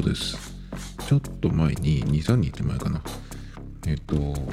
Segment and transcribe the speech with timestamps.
[0.00, 0.54] です。
[1.06, 3.02] ちょっと前に、2、3日前かな。
[3.86, 4.44] えっ、と、こ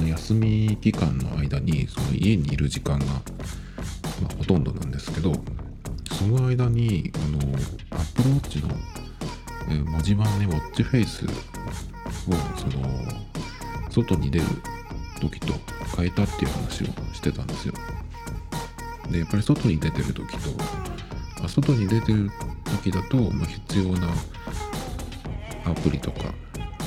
[0.00, 3.12] の休み期間の間に、その家にいる時間が、ま
[4.30, 5.32] あ、ほとんどなんですけど、
[6.12, 7.54] その間に、あの、
[7.90, 8.74] Apple Watch の、
[9.70, 11.28] えー、文字盤ね、ウォッチフェイスを、
[12.56, 12.86] その、
[13.90, 14.44] 外に出る
[15.20, 15.54] 時と
[15.96, 17.74] 変えたっていう話をしてたんですよ。
[19.10, 20.38] で、やっぱり外に出てる時と、
[21.48, 22.30] 外に出てる
[22.82, 24.08] 時だと、まあ、必要な
[25.64, 26.32] アプリとか、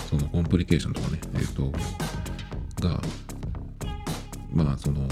[0.10, 3.02] そのコンプリケーションとかね、えっ、ー、と、が、
[4.54, 5.08] まあ、その、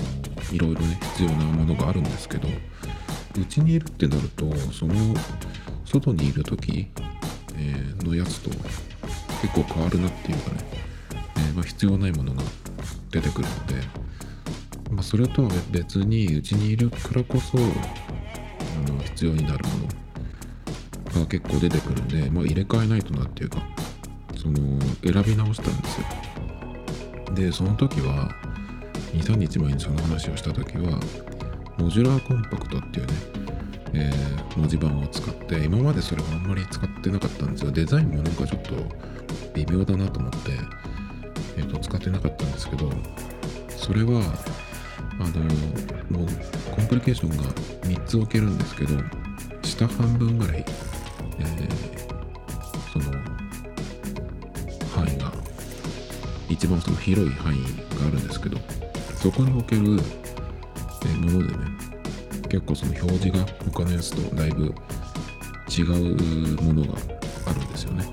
[0.51, 2.47] いろいろね、必要なものがあるんですけど、
[3.39, 4.93] うちにいるってなると、その、
[5.85, 6.87] 外にいる時、
[7.57, 8.49] えー、のやつと
[9.41, 10.57] 結構変わるなっていうかね、
[11.13, 12.43] えー、まあ、必要ないものが
[13.09, 13.75] 出てくるので、
[14.91, 17.57] まあ、それとは別にうちにいるからこそ
[18.81, 19.71] の必要になるも
[21.13, 23.61] のが結構出てくるんで、まあ、入れ替えないとなっていうか
[24.35, 24.57] その
[25.03, 26.07] 選び直したんですよ。
[27.35, 28.29] でその時は
[29.13, 30.99] 23日前にその話をした時は
[31.77, 33.13] モジュラーコンパクトっていうね、
[33.93, 37.71] えー、文字盤を使って今までそれはあんまり使ってなかったんですよ。
[37.71, 38.75] デザインもなんかちょっと
[39.53, 40.37] 微妙だなと思って、
[41.57, 42.91] えー、と使ってなかったんですけど
[43.69, 44.21] それは
[45.19, 46.27] あのもう
[46.75, 47.43] コンプリケーションが
[47.83, 48.95] 3つ置けるんですけど
[49.63, 50.65] 下半分ぐらい、
[51.39, 51.69] えー、
[52.91, 53.05] その
[54.95, 55.31] 範囲が
[56.49, 57.57] 一番その広い範囲
[57.99, 58.57] があるんですけど
[59.15, 59.99] そこに置ける、
[61.05, 61.81] え、ものでね
[62.49, 64.73] 結構その表示が他のやつとだいぶ
[65.69, 66.99] 違うものが
[67.45, 68.05] あるんですよね。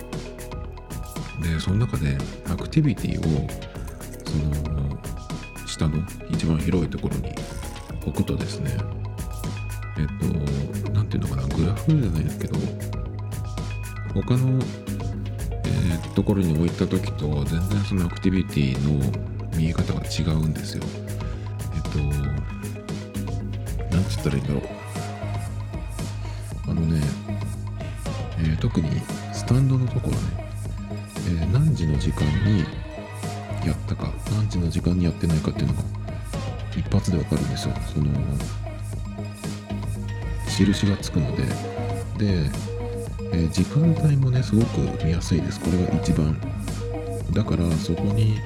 [1.42, 2.16] でその中で
[2.48, 3.48] アクティビティを
[4.25, 4.98] その
[5.78, 7.33] 下の一番広いところに
[8.05, 8.77] 置くとですね
[9.97, 10.06] えっ
[10.84, 12.59] と何ていうのかなグラフじゃないですけど
[14.12, 14.59] 他の、
[15.65, 18.99] えー、ところに置いた時と全然そのアクティビティの
[19.56, 20.83] 見え方が違うんですよ。
[21.75, 24.62] えっと何て言ったらいいんだろう。
[26.71, 27.00] あのね、
[28.39, 28.89] えー、特に
[29.33, 30.22] スタンドのところね、
[31.41, 32.65] えー、何時の時間に
[33.68, 35.82] やったか何時の時間にやってないかっていうのが
[36.76, 37.74] 一発でわかるんですよ。
[37.92, 38.06] その
[40.48, 41.42] 印がつくので。
[42.18, 42.50] で、
[43.32, 45.60] えー、時間帯もねすごく見やすいです。
[45.60, 46.36] これが一番。
[47.32, 48.38] だからそこに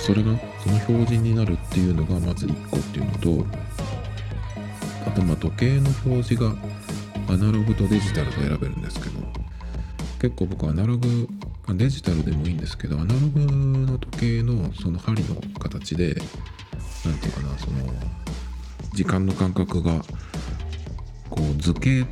[0.00, 3.46] それがその表示になるっていうのがまず1個っていうのと
[5.06, 6.54] あとまあ時計の表示が
[7.28, 9.20] アナログとデジタルと選べるんですけど
[10.20, 11.28] 結構僕アナログ
[11.74, 16.16] デジタルでもいいんですけどアナログの時計のその針の形で
[17.04, 17.76] 何て言うかなその
[18.94, 20.02] 時間の感覚が
[21.30, 22.06] こう図形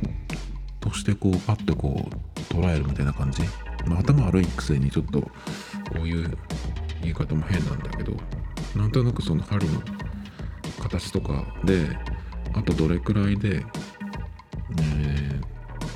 [0.79, 3.41] としてこうパッとこう捉えるみたいな感じ、
[3.87, 5.29] まあ、頭悪いくせにちょっとこ
[5.95, 6.37] ういう
[7.01, 8.13] 言い方も変なんだけど
[8.75, 9.81] なんとなくその針の
[10.81, 11.87] 形とかで
[12.53, 15.41] あとどれくらいで、え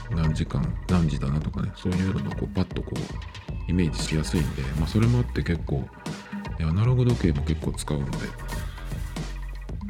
[0.10, 5.88] ー、何時間何時だなとかねそういうのがこうパッとこうイメージしやすいんで、まあ、それもあって結構
[6.60, 8.18] アナログ時計も結構使うので、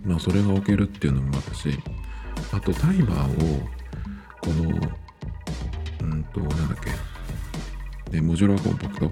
[0.06, 1.80] まあ、それが置けるっていうのもあるし
[2.52, 3.60] あとタイマーを
[4.42, 4.70] この
[6.02, 6.78] うんとなんだっ
[8.12, 9.06] けモジュラーコンパクト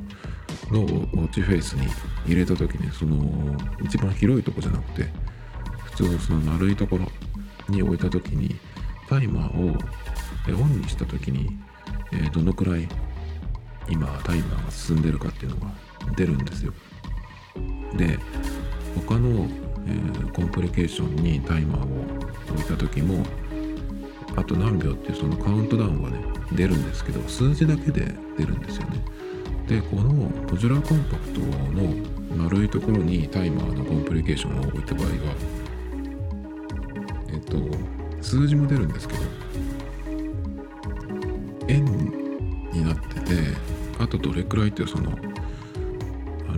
[0.74, 1.88] のウォッチフェイスに
[2.26, 3.18] 入れた時にその
[3.84, 5.10] 一番広いとこじゃなくて
[5.86, 7.06] 普通のその丸いところ
[7.70, 8.56] に置いた時に
[9.08, 9.78] タイマーを
[10.54, 11.50] オンにした時に、
[12.34, 12.88] どのくらい
[13.90, 15.72] 今タイマーが進んでるかっていうのが
[16.16, 16.74] 出るんですよ。
[17.96, 18.20] で
[19.08, 19.48] 他の、
[19.88, 23.26] えー、コンプリケーションにタイマーを置いた時も
[24.36, 26.20] あと何秒っていうそのカウントダウンはね
[26.54, 29.04] 出るんですけど数字だけで出るんですよね。
[29.68, 31.94] でこのモジュラーコンパクトの
[32.36, 35.12] 丸いところにタイマーのコンプリケーションを置いた場合は
[37.32, 37.58] えっと
[38.22, 39.22] 数字も出るんですけど
[41.68, 41.86] 円
[42.72, 45.12] になっててあとどれくらいっていうその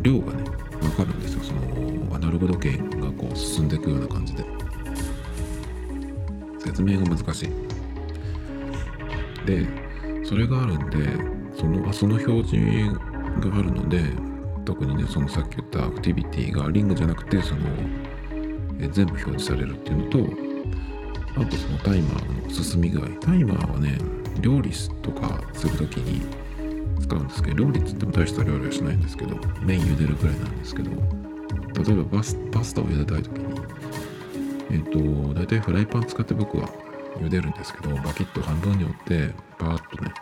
[0.02, 0.44] 量がね
[0.80, 1.44] 分かるんですよ。
[1.44, 4.46] そのアナログ時計がこう進んでいくような感じで。
[6.64, 7.50] 説明が難しい。
[9.46, 9.68] で
[10.24, 10.98] それがあるんで
[11.58, 12.94] そのその表示
[13.40, 14.04] があるので
[14.64, 17.62] 特にねそのさっき言ったアクティビティがリングじゃなくてその
[18.80, 20.20] え全部表示されるっていうのと
[21.42, 23.08] あとそのタイマーの進み具合。
[23.20, 23.98] タイマーはね
[24.40, 24.72] 料理
[25.02, 26.22] とかするときに
[27.12, 33.62] 使うんですけど料理って言っても大した料理はしないんですけど麺茹でるくらいなんですけど例えばパスパスタを茹でたい時に
[34.72, 36.70] えっ、ー、と大体フライパン使って僕は
[37.18, 40.14] 茹でるんですけどバキッと半分に折ってバーッとね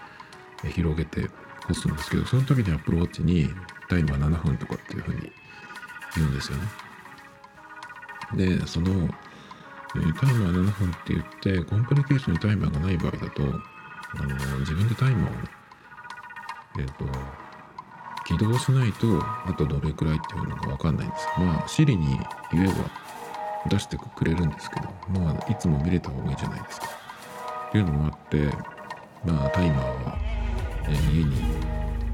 [0.71, 1.30] 広げて
[1.68, 3.50] 干すんですけどその時に Apple Watch に
[3.88, 5.31] タイマー7分とかっていうふうに
[6.15, 6.63] 言うんですよね。
[8.33, 15.59] でそのタイマー7分って言ってコンプリケーションにタイマーがない場合だとあの自分でタイマーをね
[16.80, 17.06] えっ、ー、と
[18.26, 19.08] 起動しないと
[19.46, 21.28] あとどれくらいっていうのが分かんないんです。
[21.38, 22.20] まあ Siri に
[22.52, 22.74] 言えば
[23.70, 24.88] 出してくれるんですけど
[25.20, 26.88] まあいつも見れた方がいいじゃないですか。
[27.70, 28.50] っていうのもあって
[29.26, 30.18] まあタイマーは、
[30.88, 31.36] え家に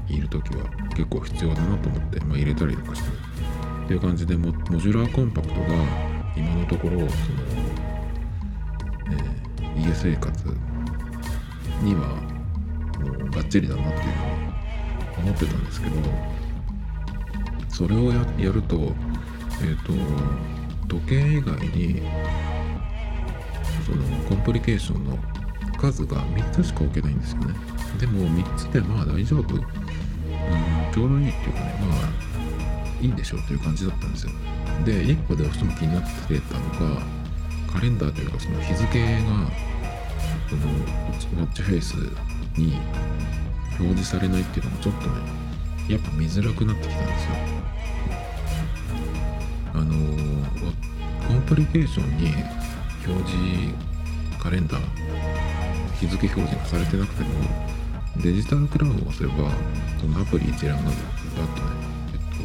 [0.08, 5.60] いる時は結構必要だなと思って、まあ、入れたりとかしてっていう感じでモモジュラーコンパクトが
[6.36, 7.08] 今のところその、
[9.10, 10.48] えー、家生活
[11.82, 12.08] には
[13.00, 14.55] もうバッチリだなっていうのは
[15.18, 15.96] 思ってたんですけど
[17.68, 19.92] それをややるとえっ、ー、と
[20.88, 22.02] 時計以外に
[23.84, 25.18] そのコンプリケーションの
[25.78, 27.54] 数が3つしか置けないんですよね。
[28.00, 29.62] でも3つでまあ大丈夫、うん、
[30.92, 32.26] ちょうどいいっていうかねまあ
[33.00, 34.32] いいんでしょうという感じだったんですよ。
[34.84, 37.02] で1個でどうしても気になってたのが
[37.72, 39.18] カレンダーというかその日付が
[40.48, 40.62] その
[41.42, 41.94] ウォッチフェイス
[42.56, 42.78] に
[43.78, 45.20] 表示されないっていうのがちょっとね
[45.88, 47.30] やっぱ見づらくなってきたんですよ。
[49.74, 49.94] あの
[51.28, 52.34] コンプリケーションに
[53.06, 53.74] 表示
[54.38, 54.80] カレンダー
[56.00, 57.28] 日付表示がされてなくても
[58.16, 59.50] デジタルクラウドを押せば
[60.00, 61.68] そのアプリ一覧がバッとね
[62.12, 62.42] えっと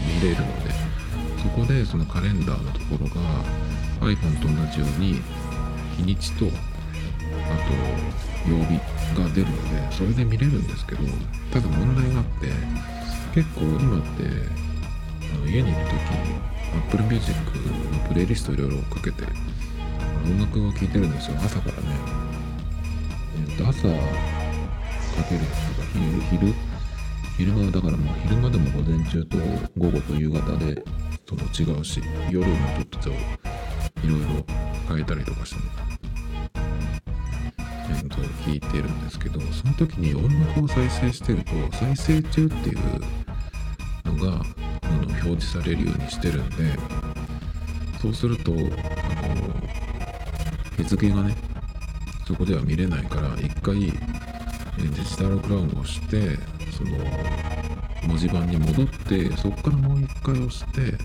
[0.00, 0.70] 見れるので
[1.42, 3.20] そこでそのカレンダーのところが
[4.00, 5.20] iPhone と同じように
[5.96, 6.46] 日にちと
[7.50, 8.78] あと曜日
[9.14, 11.02] が出るのでそれで見れるんですけど
[11.52, 12.48] ただ問題があって
[13.34, 14.24] 結構今って
[15.34, 16.54] あの家にいる時に
[16.88, 19.24] Apple Music のプレイリストいろいろかけて
[20.24, 21.36] 音楽を聴いてるんですよ。
[21.38, 21.82] 朝からね、
[23.46, 23.88] えー、と朝か
[25.28, 26.54] けるやつとか昼昼
[27.36, 29.36] 昼間だからもう昼間でも午前中と
[29.76, 30.82] 午後と夕方で
[31.28, 32.56] その違うし夜も
[32.90, 33.12] ちょっとい
[34.08, 34.44] ろいろ
[34.88, 35.93] 変えたりとかしてね。
[38.02, 42.78] と聞いてるんですけどその時に音楽を再生してると再生中っていう
[44.04, 44.42] のが
[44.82, 46.78] あの表示されるようにしてるんで
[48.00, 48.60] そうするとあの
[50.76, 51.36] 日付がね
[52.26, 53.92] そこでは見れないから一回
[54.76, 56.36] デジタルクラウンドをして
[56.76, 56.98] その
[58.06, 60.98] 文字盤に戻ってそこからもう一回押して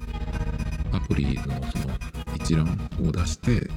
[0.92, 1.94] アプリのその
[2.36, 3.70] 一覧を出して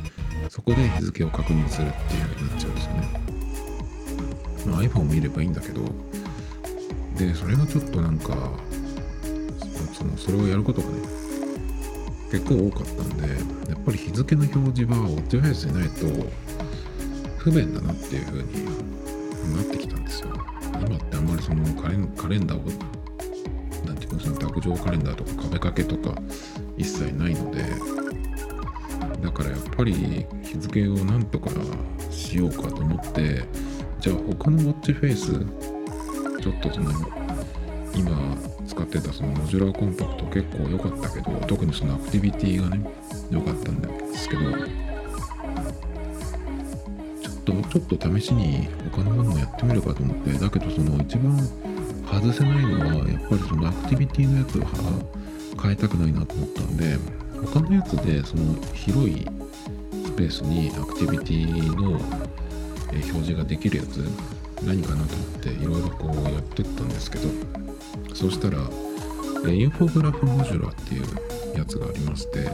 [0.53, 3.09] そこで日付を確認するっていう風になっちゃうんですよね。
[4.87, 5.81] iPhone 見ればいいんだけど、
[7.17, 8.37] で、それがちょっとなんか、
[9.95, 10.95] そのそれをやることがね、
[12.31, 13.29] 結構多かったんで、
[13.71, 16.07] やっぱり日付の表示はウォッチフェイスでないと
[17.39, 20.35] 不便だなっていう風になってきたんですよ。
[20.87, 26.15] 今ってあんまりそのカレンダーを、なんていうか、その卓上カレンダーとか壁掛けとか
[26.77, 27.65] 一切ないので、
[29.33, 29.95] からやっぱり
[30.43, 31.51] 日付をなんとか
[32.11, 33.45] しようかと思って
[34.01, 35.33] じゃあ他のウォッチフェイス
[36.41, 36.91] ちょっとその
[37.95, 38.37] 今
[38.67, 42.85] 使ってたそのモジュラーコンパクト結構良かったけど特にそのアクティビティがね
[43.31, 51.37] 良かったんですけどちょっとちょっと試しに他のものもやってみるかと思ってだけどその一番
[52.11, 54.63] 外せないのはやっぱりそのアクティビティのやつを
[55.63, 56.97] 変えたくないなと思ったんで
[57.47, 59.27] 他のやつでその広い
[60.05, 61.99] スペースにアクティビティの
[62.91, 63.99] 表示ができるやつ
[64.65, 67.29] 何かなと思っていろいろこうやってったんですけど
[68.15, 68.59] そうしたら
[69.51, 72.49] インフォグラフモジュラーっていうやつがありまして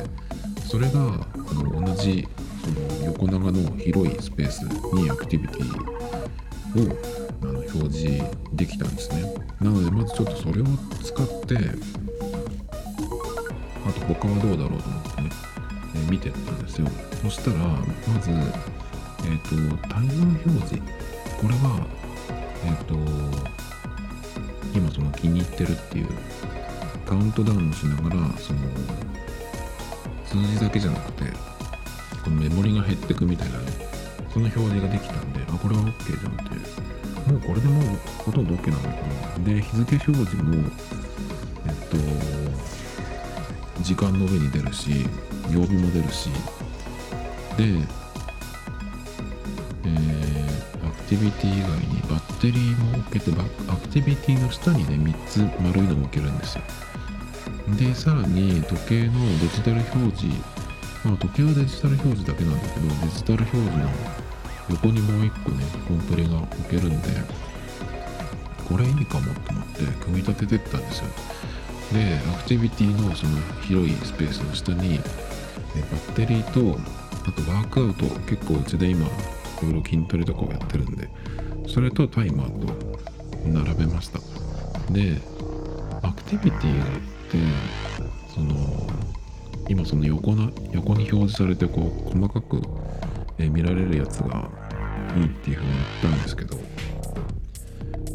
[0.67, 2.27] それがあの同じ
[2.63, 4.61] その横長の広いスペース
[4.95, 5.89] にアクティビティ
[6.93, 6.97] を
[7.43, 9.35] あの表示できたんですね。
[9.61, 10.65] なのでまずちょっとそれを
[11.03, 11.57] 使って
[13.89, 15.31] あと他はどうだろうと思ってね、
[15.95, 16.89] えー、見てたんですよ。
[17.23, 21.09] そしたらまずえっ、ー、とタイマー表示。
[21.41, 21.87] これは
[22.65, 22.95] えっ、ー、と
[24.75, 26.09] 今その気に入ってるっていう
[27.07, 28.61] カウントダウンをしながらその
[30.27, 31.25] 数字だけじゃなくて
[32.25, 33.67] このメモリが減ってくみたいなね
[34.33, 40.55] その表示ができたんであこれは OK じゃんってもうこれでもうほとんど OK なんだけどで日付表示も
[41.67, 41.97] えっと
[43.89, 44.91] 時間の上に出るし
[45.51, 46.29] 曜日も出るし。
[47.57, 47.65] で、
[49.85, 53.31] えー、アクティビティ以外にバッテリーも置けて
[53.67, 56.65] アクティビティの下にね3つ丸いのも置けるんですよ。
[57.79, 60.37] でさらに時計のデジタル表示
[61.03, 63.89] まあ時計はデジタル表示だけなんだけどデジタル表示の
[64.69, 67.09] 横にもう一個ねコンプリが置けるんで
[68.69, 71.07] これいいかもと思って組み立ててったんですよ。
[71.93, 76.79] でアクティビティのその広いスペースの下にバッテリーと
[77.27, 79.11] あとワークアウト結構うちで今い
[79.63, 81.09] ろいろ筋トレとかをやってるんで
[81.67, 82.73] それとタイマーと
[83.47, 84.19] 並べました。
[84.93, 85.21] で
[86.03, 86.85] アクティビティっ
[87.31, 87.39] て
[88.35, 88.55] その
[89.69, 92.63] 今その横な横に表示されてこう細かく
[93.39, 94.51] 見られるやつが
[95.17, 96.57] いいっていうふうに言ったんですけど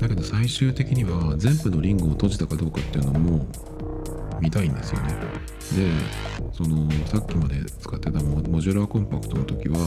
[0.03, 3.47] だけど最終的には全部のリングを閉じたかどうかっていうのも
[4.41, 5.15] 見たいんですよね
[5.77, 5.89] で
[6.51, 9.77] そのさっきまで使ってたモジュラーコンパクトの時は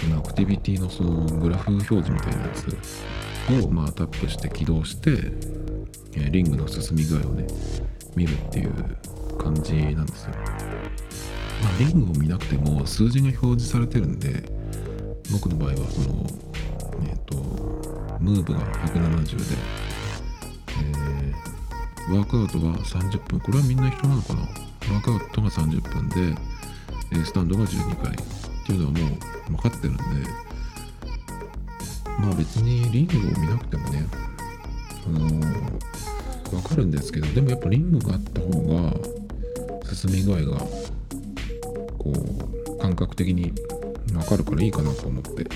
[0.00, 5.32] そのアクティビティのそのグラフ表示みたいなやつをまあタップして起動して
[6.30, 7.46] リングの進み具合をね
[8.16, 8.72] 見るっていう
[9.38, 10.32] 感じなんですよ。
[11.62, 14.44] まあ、リングを見なくても数字が表示されてるんで
[15.32, 16.26] 僕の場合はその
[17.04, 17.67] えっ、ー、と
[18.20, 19.44] ムーブが170で、
[20.82, 23.40] えー、ワークアウトが30分。
[23.40, 24.40] これはみんな一緒なのかな？
[24.40, 26.40] ワークアウトが30分で、
[27.12, 28.12] えー、スタンドが12回。
[28.68, 28.98] っていうのはも
[29.48, 30.02] う分かってるんで
[32.20, 34.06] まあ別にリングを見なくてもね
[35.06, 38.92] あのー、分かるんですけどでもやっぱリングがあった方が
[39.94, 40.58] 進み具合が
[41.96, 43.54] こう感覚的に
[44.12, 45.46] 分かるからいいかなと思って。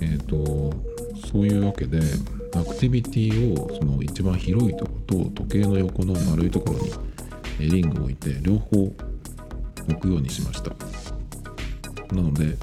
[0.00, 0.93] えっ、ー、と
[1.34, 1.98] そういうわけで
[2.54, 6.78] アクティビティをその一番広いとこと時計の横の丸いところ
[7.58, 10.70] にリングを置いて両方置くようにしました。
[12.14, 12.56] なので、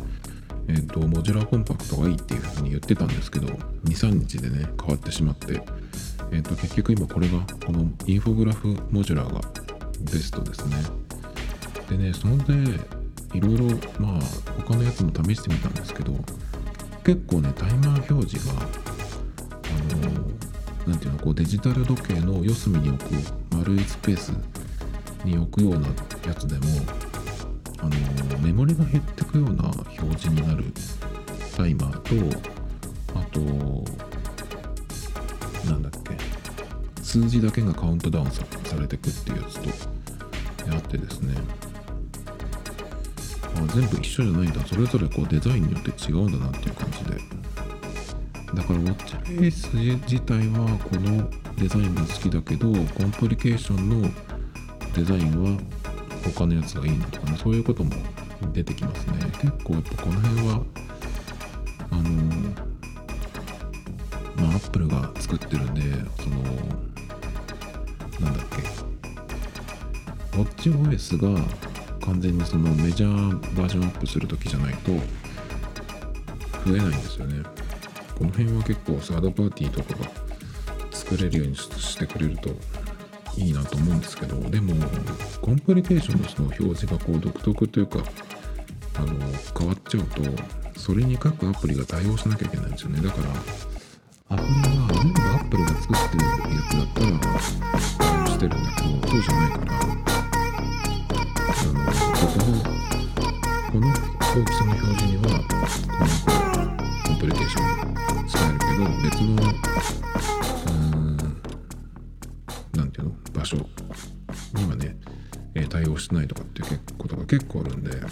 [0.70, 3.48] えーと、モジュラーコンパクトがいいっていうふうに言ってたんですけど
[3.84, 5.62] 23日でね変わってしまって、
[6.32, 9.42] えーと、結局今これがこのインフォグラフモジュラーが
[10.00, 10.78] ベストですね。
[11.90, 12.54] でねそので
[13.34, 13.66] いろいろ
[14.00, 14.22] まあ
[14.66, 16.13] 他のやつも試してみたんですけど
[17.03, 18.65] 結構ねタイマー表示があ
[19.96, 20.31] の
[20.88, 23.12] 何ていうのこうデジタル時計の四隅に置く
[23.55, 24.34] 丸いスペース
[25.25, 25.88] に置くような
[26.25, 26.65] やつでも
[27.79, 29.65] あのメモリが減ってくような
[30.00, 30.65] 表示になる
[31.55, 32.39] タイマーと
[33.15, 33.39] あと
[35.70, 36.17] なんだっけ
[37.03, 38.43] 数字だけがカウントダウンさ
[38.79, 39.70] れてくっていうやつと
[40.74, 41.36] あってですね
[43.74, 44.65] 全部一緒じゃないんだ。
[44.65, 47.17] それぞれこうデザインによって違うんだなっていう感じで。
[48.53, 54.10] だからウォッチフェイス自体はこのデザインが好きだけどコンプリケーションの
[54.93, 55.58] デザインは
[56.36, 57.38] 他のやつがいいなとかね。
[57.41, 57.91] そういうことも
[58.51, 59.31] 出てきますね。
[59.39, 60.62] 結構やっぱこの辺は
[61.91, 62.01] あの
[64.36, 65.81] まあアップルが作ってるんで
[66.22, 66.41] その
[68.20, 68.62] なんだっけ。
[70.38, 71.41] ウォッチ OS が
[72.01, 77.43] 完全にそのメジャーバージョンアップする時じゃないと増えないんですよね。
[78.17, 80.12] この辺は結構サードパーティーとかが
[80.91, 82.50] 作れるようにしてくれると
[83.38, 84.75] いいなと思うんですけどでも
[85.41, 88.00] コンプリケーションのその表示がこう独特というか
[88.98, 89.13] あの
[89.58, 90.22] 変わっちゃうと
[90.79, 93.01] それに各アプリが対応しなきゃいけないんですよね。
[93.01, 97.08] だからアプリは全部アップルが作ってるやつだったら
[97.98, 100.11] 対応してるんだけどそうじゃないから
[101.62, 101.84] ここの
[103.72, 105.56] この大きさの表示にはこ
[106.00, 106.08] の
[107.06, 109.36] コンプリケーション使えるけど別の
[112.74, 113.63] 何ていうの場所に
[114.70, 114.98] はね、
[115.70, 118.10] 対応してないとかっていうことが結構あるんでなか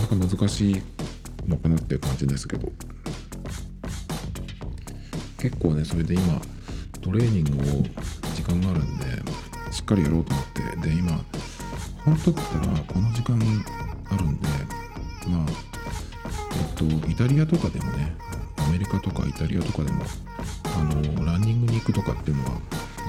[0.00, 0.82] なか難しい
[1.46, 2.72] のかなっていう感じですけど。
[5.38, 6.40] 結構ねそれで今
[7.00, 7.82] トレーニングを
[8.34, 9.04] 時間があるんで
[9.70, 10.46] しっかりやろうと思っ
[10.82, 11.24] てで今
[12.08, 13.38] 本当だったらこの時間
[14.10, 14.48] あるんで
[15.28, 15.46] まあ
[16.52, 18.16] えっとイタリアとかでもね
[18.56, 20.04] アメリカとかイタリアとかでも
[20.78, 22.60] あのランニングに行くとかっていうのは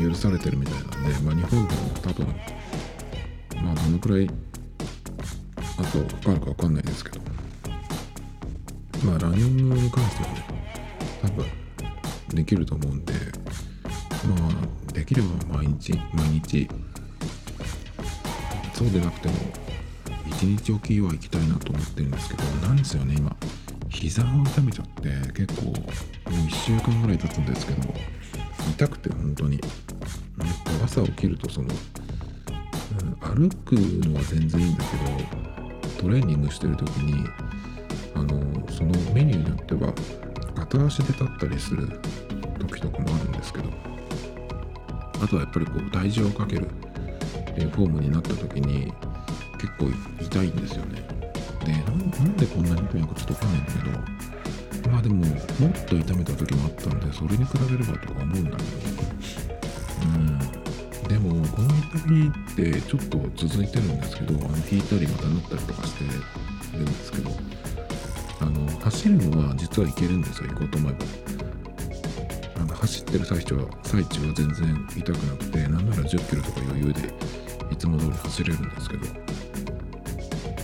[0.02, 2.28] 許されてるみたいなんで、まあ、日本でも多分、
[3.64, 4.30] まあ、どのくらい
[5.78, 7.22] あとかかるか分かんないですけど、
[9.06, 10.46] まあ、ランニングに関してはね、
[11.22, 11.46] 多分
[12.36, 14.36] できると思うんで、ま
[14.90, 16.68] あ、できれば毎日、毎日、
[18.80, 19.34] そうでなくても、
[20.26, 23.36] 一日おきは行きたいなと思ってるんですけど、なんですよね、今、
[23.90, 25.76] 膝を痛めちゃって、結構、もう
[26.48, 27.94] 1週間ぐらい経つんですけど、
[28.70, 29.60] 痛くて本当に。
[30.86, 31.68] 朝起きるとその、
[33.28, 37.28] うん、歩くのは全然いいんだけどトレーニングしてる時に
[38.16, 39.94] あのそのメニューによっては
[40.56, 42.00] 片足で立ったりする
[42.60, 43.70] 時とかもあるんですけど
[45.22, 46.68] あとはやっぱりこう体重をかける
[47.56, 48.94] えフォームになった時に
[49.60, 49.90] 結構
[50.22, 51.02] 痛いんですよね。
[51.66, 51.80] でな
[52.24, 58.70] んでこんなに痛いのかちょっとわかんないんだけどまあでももっと痛めた時もあったんでそれに比べればとか思うんだけど。
[60.04, 60.40] うん。
[61.10, 66.04] でもこの痛みってちょっと続いてるんですけどあの引いたりまた縫ったりとかして
[66.78, 67.32] るんですけど
[68.42, 71.00] あの走るのは実はいけるんですよ行こうと思えば。
[72.80, 75.59] 走ってる最中は最中は全然痛くなくて
[76.10, 77.02] 80キロとか余裕で
[77.72, 79.06] いつも通り走れるんですけど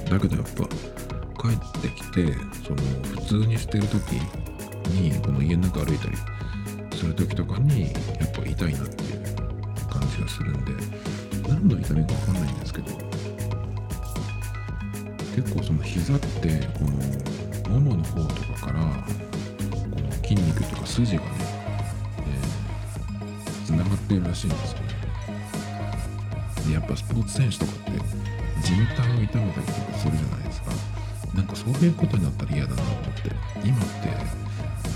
[0.10, 0.64] だけどやっぱ
[1.48, 2.34] 帰ってきて
[2.66, 2.82] その
[3.22, 4.14] 普通にしてる時
[4.90, 6.18] にこの家の中歩いたり
[6.98, 7.88] する時とかにや
[8.26, 9.24] っぱ痛いなっていう
[9.88, 10.72] 感じがするんで
[11.48, 12.88] 何の痛みかわかんないんですけど
[15.36, 16.68] 結構その膝って
[17.64, 21.30] このももの方とかからこの筋肉とか筋がね、
[22.20, 24.85] えー、繋がっているらしいんですよ。
[26.68, 27.92] でやっぱスポーツ選手とかって
[28.62, 30.72] 人体を痛めたりとかするじゃないですか。
[31.34, 33.32] なんかそういうことになったら嫌だなと思って。
[33.64, 33.86] 今って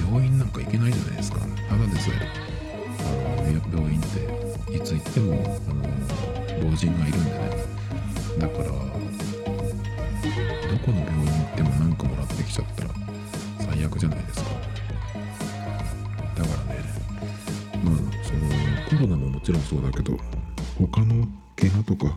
[0.05, 1.39] 病院なんか行けないじゃないですか。
[1.39, 1.45] た
[1.77, 2.29] だでさえ
[2.99, 3.03] あ
[3.41, 5.33] の病院っていつ行っても
[5.69, 5.83] あの
[6.69, 7.39] 老人がいるんでね。
[8.39, 8.71] だからど
[10.85, 12.89] この病院行っても何かもらってきちゃったら
[13.59, 14.49] 最悪じゃないですか。
[16.35, 16.79] だからね
[17.83, 18.39] まあその
[18.89, 20.17] コロナももちろんそうだけど
[20.77, 21.27] 他の
[21.59, 22.13] 怪我とかも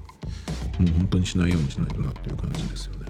[0.88, 3.06] う本当にしないようにしないとなっていう感じですよね。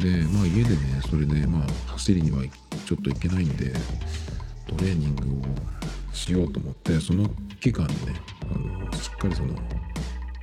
[0.00, 2.42] でまあ家でねそれでまあ走りには
[2.84, 3.72] ちょっといけないんで
[4.66, 7.28] トレーニングをしようと思ってその
[7.60, 8.14] 期間にね
[8.54, 9.54] あのしっかりその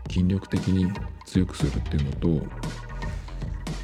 [0.09, 0.91] 筋力的に
[1.25, 2.45] 強くするっていうのと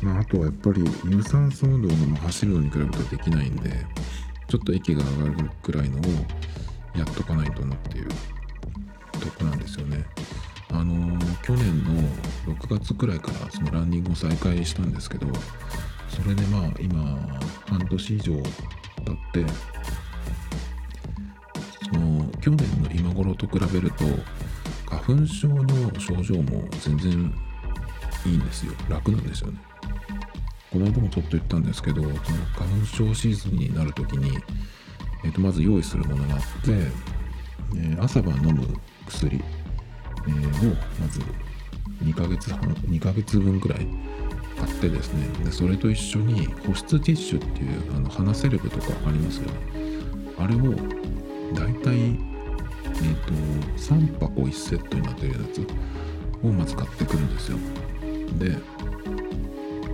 [0.02, 3.72] まあ、あとはやっぱり有酸素運動の走るのに比べるとできないんで
[4.48, 6.02] ちょっと息が上がるくらいのを
[6.96, 8.10] やっとかないとなっていう
[9.30, 10.06] とこなんですよね。
[10.72, 12.02] あの、去年の
[12.56, 15.28] 6月くらいからそのランニングを再開したんですけど
[16.10, 17.00] それでまあ今
[17.68, 18.44] 半年以上経っ
[19.32, 19.46] て
[21.84, 24.06] その去年の今頃と比べると
[24.88, 27.34] 花粉症の症状も全然
[28.26, 29.60] いいんですよ楽なんですよね
[30.72, 32.16] この間もちょっと言ったんですけどその
[32.56, 34.36] 花粉症シーズンになる時に、
[35.24, 36.48] えー、とまず用意するものがあって、
[37.76, 38.68] えー、朝晩飲む
[39.08, 39.42] 薬、
[40.28, 41.22] えー、をまず
[42.04, 43.88] 2ヶ月半2ヶ月分くらい
[44.58, 45.28] 買ってですね。
[45.44, 49.54] でそれと一緒に保湿ティッシュっていうあの鼻セレブとかありますよね。
[50.38, 50.60] あれを
[51.54, 53.32] だいたいえっ、ー、と
[53.78, 57.58] 3箱1セットになってるやつをまず買ってくるんですよ。
[58.40, 58.58] で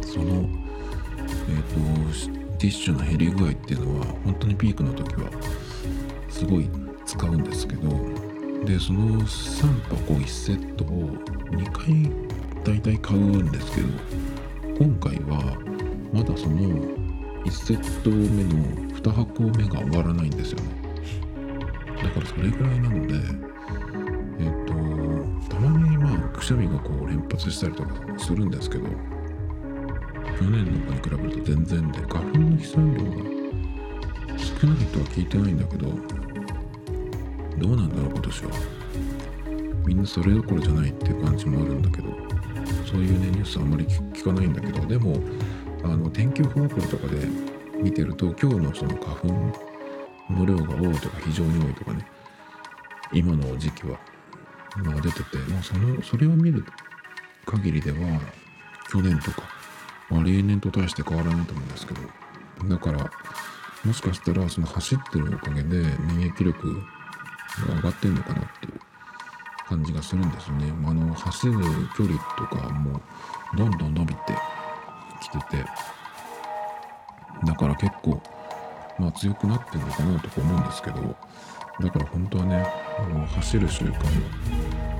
[0.02, 0.50] その
[1.48, 5.30] えっ、ー、とティッシュの減り具合っていうのは本当にピークの時は
[6.30, 6.70] すごい
[7.06, 7.90] 使うんですけど
[8.66, 10.88] でその3箱1セットを
[11.50, 12.12] 2回
[12.64, 13.88] 大体買うんですけど
[14.78, 15.58] 今回は
[16.14, 16.58] まだその
[17.44, 20.82] 1セット目の2箱目が終わらないんですよね。
[22.04, 23.16] だからそれぐらいなので
[24.40, 28.86] えっ、とたまにまあくしゃみがこう連発したりとかするんですけど
[30.40, 33.08] 去年のかに比べると全然で花粉の飛散量が
[34.38, 36.21] 少ないとは聞いてないんだけど
[37.62, 38.52] どうなんだろう今年は。
[39.86, 42.10] みんなそれどころじゃないっていう感じもあるんだけど。
[42.90, 44.84] そういうねニュースあんまり聞かないんだけど。
[44.88, 45.16] でも
[45.84, 47.28] あの天気予報アプリとかで
[47.80, 49.28] 見てると今日のその花粉
[50.32, 52.04] の量が多いとか非常に多いとかね。
[53.14, 54.00] 今の時期は。
[54.84, 55.38] まあ出てて。
[55.38, 56.66] もうそのそれを見る
[57.46, 57.98] 限りでは
[58.92, 59.44] 去年とか、
[60.10, 62.02] まあ、例年と大して変わらないと思うんですけど。
[62.68, 63.12] だから
[63.86, 65.78] もしかしたらその走ってるおかげで
[66.18, 66.82] 免疫力
[67.60, 68.80] 上がってんのかなっていう
[69.68, 70.74] 感じがするんですよね。
[70.86, 71.54] あの走る
[71.98, 73.02] 距離とかも
[73.58, 74.34] どんどん伸びて
[75.22, 75.66] きてて。
[77.46, 78.22] だから結構
[79.00, 81.16] まあ強くなってるのかなとか思うんですけど。
[81.82, 82.68] だから本当はね
[83.00, 83.96] あの走る習慣は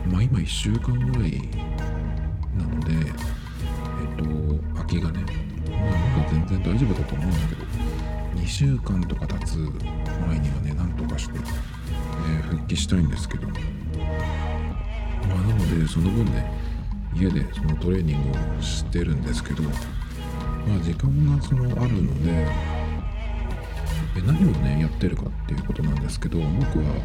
[0.10, 1.50] まあ今1週間ぐらい
[2.58, 3.12] なのでえ
[4.14, 4.24] っと
[4.76, 5.24] 空きがね
[5.70, 8.02] まあ全然大丈夫だと思うんだけど。
[8.36, 11.38] 2週間とか経つ前にはねなんとかして、
[12.28, 13.48] えー、復帰したいんですけど。
[13.48, 13.54] ま
[15.36, 16.52] あなのでその分ね
[17.16, 19.64] 家でそのトレーニングをしてるんですけど。
[19.64, 19.70] ま
[20.76, 22.48] あ時間がそのあるので
[24.16, 26.96] で何をねやってるかっていうことなんですけど僕は、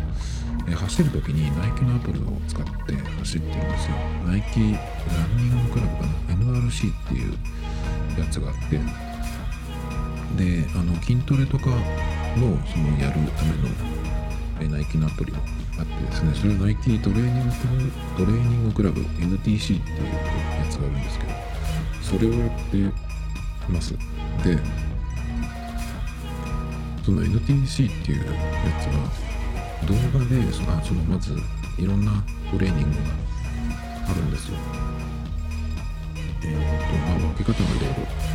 [0.69, 3.97] え走る時にナイキのアプリを使って走ってるんですよ。
[4.27, 4.71] ナイキラン
[5.37, 7.33] ニングクラブかな？NRC っていう
[8.19, 8.81] やつがあって。
[10.37, 13.96] であの筋トレとかのそのやるための
[14.61, 15.39] えナイキのアプリが
[15.79, 17.53] あってですねそれナイキトレーニング
[18.17, 21.33] トレーニングクラブ NTC っていうやつがあるんですけど
[22.03, 23.99] それをやってますで
[27.05, 28.33] その NTC っていうや
[28.81, 29.27] つは
[29.87, 31.37] 動画でそのそのまず
[31.79, 32.13] いろんな
[32.51, 33.03] トレーニングが
[34.11, 34.57] あるんですよ。
[36.43, 38.27] えっ、ー、とまあ分け方がいろいろ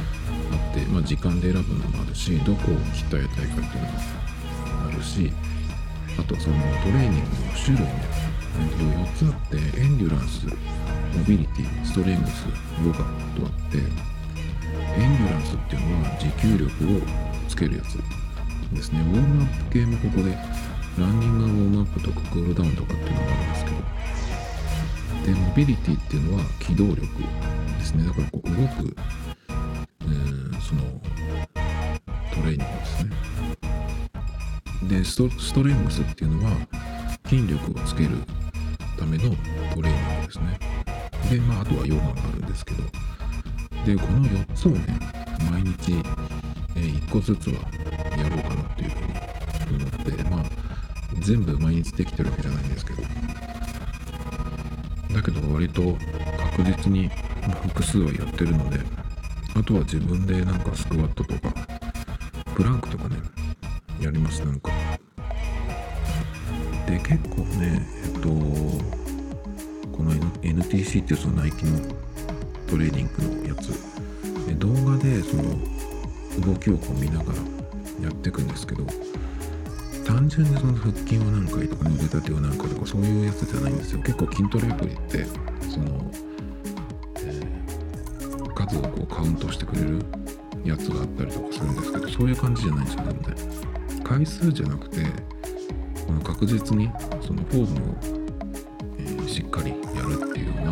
[0.54, 4.00] あって、まあ、時間で選ぶのもあるしどこを鍛えたいかっていうのも
[4.88, 5.34] あるし
[6.18, 7.26] あとそのトレーニングの
[7.64, 7.94] 種類ね、
[8.60, 12.46] えー、4つあってエンデュランスモビリティストレングス
[12.86, 17.02] ヨガとあってエンデュランスっていうのは持久力を
[17.48, 17.98] つけるやつ
[18.74, 19.00] ですね。
[19.02, 20.32] ウォームアップ系もここで
[20.98, 28.06] ランニングウォームアップとかクールダウンとかっていうのがあるんですけどでモビリティっていうのは機動力ですね。
[28.06, 28.96] だからこう動く、
[30.02, 30.82] えー、その
[32.34, 33.12] トレーニングですね。
[35.02, 36.52] でストレングスっていうのは
[37.26, 38.10] 筋力をつける
[39.00, 39.36] ための
[39.74, 40.60] トレーニングですね。
[41.28, 42.84] でまああとはヨガがあるんですけど。
[43.84, 45.00] でこの4つをね
[45.50, 45.94] 毎日、
[46.76, 47.56] え、1個ずつは
[48.16, 48.98] やろうかなっていうふ
[49.74, 50.44] うに思ってまあ
[51.20, 53.02] 全部毎日できてるわけじゃないんですけど。
[53.02, 53.08] だ
[55.24, 55.98] けど割と
[56.38, 57.10] 確実に
[57.64, 58.80] 複数はやってるので
[59.56, 61.52] あとは自分でなんかスクワットとか
[62.54, 63.16] プランクとかね
[64.00, 64.44] やります。
[64.44, 64.71] なんか
[66.92, 68.30] で結構ねえっと
[69.96, 71.80] この NTC っていうそのナイキの
[72.68, 73.72] トレーニングのやつ。
[74.60, 75.44] 動画でその
[76.46, 77.40] 動きをこう見ながら
[78.04, 78.86] やっていくんですけど
[80.06, 84.02] 単純にその腹筋を何回とか腕立てを何回とかそういうやつじゃないんですよ。
[84.02, 85.26] 結構筋トレアプリって
[85.70, 86.12] その、
[87.18, 90.00] えー、数をこうカウントしてくれる
[90.66, 93.36] やつがあったりとかするんですけどそういう感じじゃないんですよ全
[93.98, 94.04] 然。
[94.04, 95.06] 回数じゃなくて
[96.12, 97.96] この確実にそのフォームを、
[99.00, 100.72] えー、しっかりやるっていうような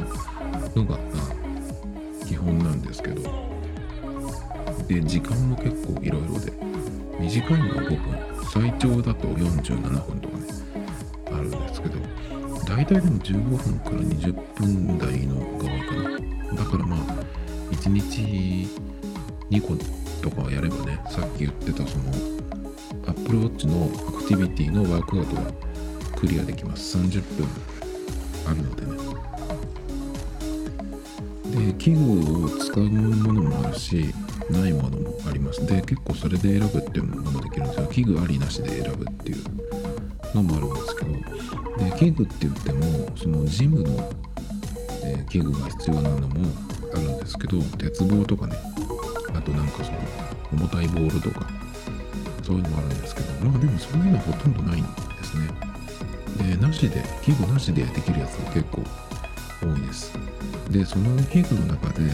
[0.76, 1.00] のが
[2.28, 3.50] 基本なんですけど。
[4.90, 6.52] で時間も結構いろいろで
[7.20, 10.46] 短いのは5分最長だと47分とかね
[11.28, 12.00] あるんですけど
[12.68, 16.56] 大体でも15分から20分台のが多いかな。
[16.56, 17.00] だからまあ
[17.72, 18.68] 1日
[19.52, 19.76] 2個
[20.24, 22.06] とかやればねさっき言ってたその
[23.06, 25.42] Apple Watch のティビティのワークアウトは
[26.16, 27.00] クリアできます。
[27.00, 27.48] 30分。
[28.46, 28.92] あるのでね。
[31.72, 34.14] で器具を使うものもあるし
[34.52, 35.66] ないものもあります。
[35.66, 37.88] で結構それで選ぶっていうのもできるんですよ。
[37.88, 39.44] 器具ありなしで選ぶっていう
[40.36, 41.12] のもあるんですけど。
[41.90, 44.14] で器具って言ってもそのジムの、
[45.06, 46.52] え、器具が必要なのも
[46.94, 48.56] あるんですけど鉄棒とかね。
[49.34, 49.98] あとなんかその
[50.54, 51.50] 重たいボールとか。
[52.44, 53.29] そういうのもあるんですけど。
[53.42, 54.90] まあでもそういうのはほとんどないんで
[55.24, 55.48] すね。
[56.50, 58.84] でなしで器具なしでできるやつが結構
[59.62, 60.14] 多いです。
[60.70, 62.12] でその器具の中で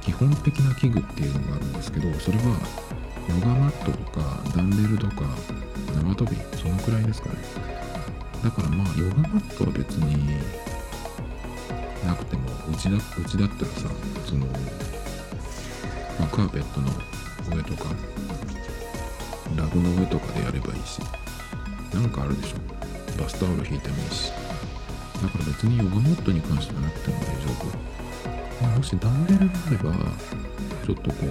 [0.00, 2.44] 基本的な器具っていうのがあるんですけどそれは
[3.28, 5.22] ヨガマットとかダンベルとか
[5.94, 7.36] 縄跳びそのくらいですかね。
[8.42, 10.38] だからまあヨガマットは別に
[12.06, 13.88] なくてもうちだうちだったらさ
[14.24, 16.88] その、まあ、カーペットの
[17.56, 17.90] 上とか
[19.56, 21.00] ラグの上とかでやればいいし
[21.92, 24.32] なんかあるでしょバスタオル引いてもいいし
[25.22, 28.76] だから別にヨガマットに関してはなくても大丈夫。
[28.76, 29.92] もしダンベルがあれば、
[30.84, 31.26] ちょっとこう、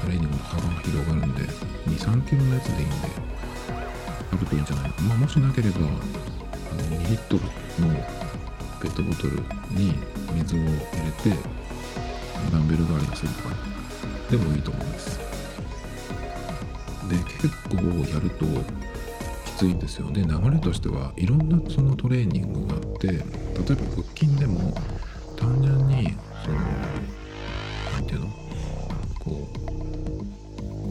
[0.00, 1.42] トレーニングの幅が広がるんで、
[1.86, 2.96] 2、3キロのやつでいいんで、
[4.32, 5.02] あるといいんじゃないか。
[5.02, 5.90] まあ、もしなければ、あの
[7.00, 7.42] 2リットル
[7.86, 7.94] の
[8.80, 9.36] ペットボトル
[9.70, 9.94] に
[10.34, 10.76] 水を入れ
[11.22, 11.36] て、
[12.50, 13.54] ダンベル代わりにするとか、
[14.30, 15.11] でもいいと思います。
[17.42, 17.76] 結構
[18.14, 18.46] やると
[19.44, 20.10] き、ついんですよ。
[20.12, 23.24] で流れとしてはいろんなそのトレーニングがあって例えば
[23.64, 24.72] 腹筋でも
[25.36, 26.58] 単純にその
[27.92, 28.28] 何て言うの
[29.18, 29.48] こ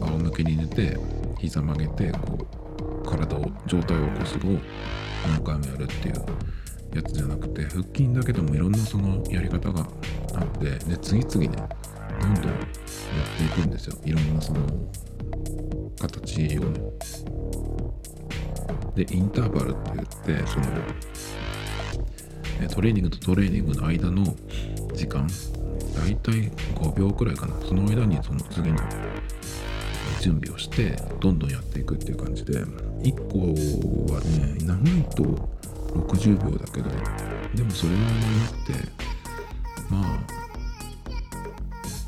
[0.00, 0.96] う仰向けに寝て
[1.38, 2.46] 膝曲げてこ
[3.04, 4.58] う体を状態を起こすのを
[5.26, 6.14] 何回もやるっていう
[6.94, 9.88] やつじゃなくて腹筋だけでもいろんなそのやり方が
[10.34, 11.68] あってで次々ね
[12.20, 13.98] どんどんやっていくんですよ。
[14.04, 14.60] いろんなその
[16.08, 16.62] 形を。
[16.64, 16.80] ね
[18.94, 20.06] でインターバルって言っ
[20.42, 20.66] てその
[22.68, 24.22] トレーニングとトレーニングの間の
[24.92, 25.26] 時間
[25.96, 27.54] 大体5秒くらいかな。
[27.66, 28.78] その間にその次の
[30.20, 32.62] 準備をしてどんどんやっていくっていう感じで。
[33.02, 33.38] 1個
[34.14, 35.24] はね長いと
[35.92, 36.88] 60秒だけど
[37.52, 38.06] でもそれはな
[38.48, 38.74] くて
[39.90, 40.22] まあ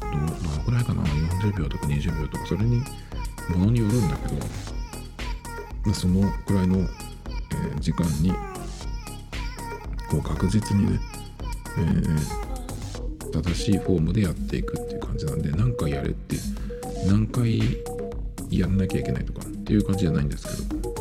[0.01, 2.81] どのくらいかな？40秒とか20秒とかそれに
[3.51, 4.35] ものによるんだけど
[5.85, 6.87] まそのくらいの、え、
[7.81, 8.33] 時間に
[10.11, 11.01] こう確実にね、
[11.79, 16.37] えー、正しいフォームでやっていくっていう感じなんで何回やれって
[17.07, 17.61] 何回
[18.51, 20.95] やんなきゃいけないとかっていう感じじゃないんですけど。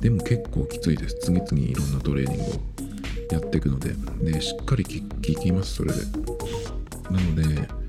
[0.00, 1.18] でも結構きついです。
[1.20, 2.46] 次々いろんなトレーニングを
[3.32, 3.94] やっていくので。
[4.22, 5.98] でしっかり効きますそれで。
[7.10, 7.79] なので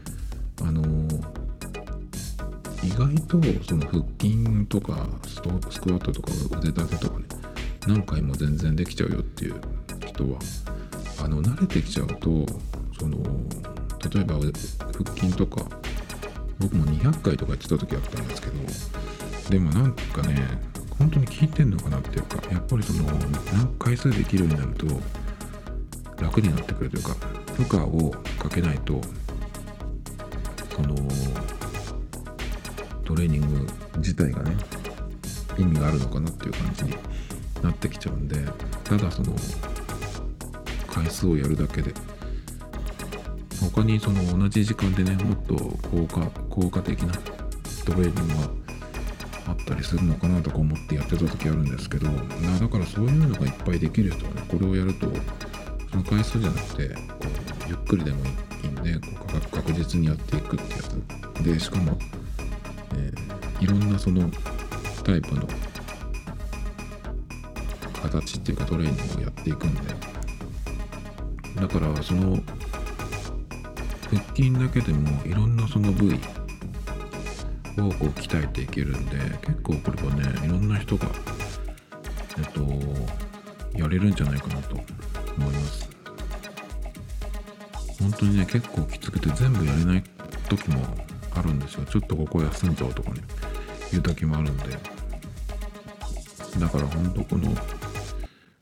[3.08, 7.26] 外とその腹筋とかスクワットとか腕立てとかね
[7.88, 9.60] 何回も全然できちゃうよっていう
[10.06, 10.40] 人は
[11.24, 12.46] あの慣れてきちゃうと
[13.00, 13.18] その
[14.14, 15.66] 例えば腹筋とか
[16.60, 20.40] 僕も200回とかやってた時あったんですけどでもなんかね
[21.00, 23.04] 本当に効いてんのかなっていうかやっぱりその
[23.52, 24.86] 何回数できるようになると
[26.24, 27.16] 楽になってくるというか
[27.56, 29.02] 負荷をかけないと
[30.76, 30.96] その
[33.12, 34.56] トレーニング自体がね
[35.58, 36.92] 意味があるのかなっていう感じに
[37.62, 38.38] なってきちゃうんで
[38.86, 39.36] ただその
[40.88, 41.94] 回数をやるだけで
[43.60, 45.56] 他にその同じ時間でねもっと
[45.90, 47.12] 効果効果的な
[47.86, 48.50] トレーニングが
[49.48, 52.14] あったりするのかなとか思ってやってた時あるんですけどだ
[52.70, 55.08] からそういうのがいっぱいできる人はねこれをやると
[55.92, 57.02] その回数じゃなくてこ
[57.68, 58.30] うゆっくりでもい
[58.64, 61.22] いんでこう確実にやっていくってやつ。
[61.44, 61.98] でしかも、
[62.96, 64.30] えー、いろんなその
[65.04, 65.48] タイプの
[68.02, 70.12] 形っていうかトレーニングをやっていくんで。
[71.62, 72.40] だからその
[74.10, 76.18] 腹筋だけでもいろんなその部位を
[77.94, 81.08] こう鍛えていけるんで結構これはねいろんな人が
[82.38, 84.76] えっとやれるんじゃないかなと
[85.38, 85.90] 思います。
[88.00, 90.04] 本当にね結構きつくて全部やれない
[90.50, 90.84] 時も
[91.36, 91.86] あるんですよ。
[91.86, 93.22] ちょっとここ休んじゃおうとかね。
[93.94, 94.64] いう時もあるんで。
[96.60, 97.54] だから本当この、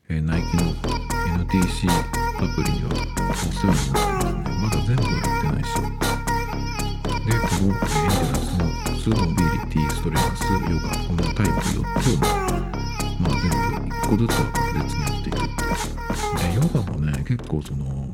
[0.09, 4.39] えー、ナイキの NTC アプリにはお世話になってますね。
[4.61, 6.09] まだ全部やってないし。
[7.29, 7.85] でこのエンテ
[8.25, 8.65] ナンスの
[8.97, 12.17] スモビリティストレンスヨガこのタイプ4つを
[13.19, 15.61] まあ全部1個ずつは確実にやっていくって
[16.47, 18.08] でヨガもね結構その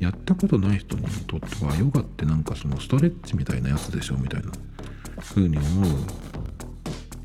[0.00, 4.52] やったことない人にとってはヨガってなんかそのストレッチみたいなやつでしょみたいな
[5.20, 5.90] 風に思う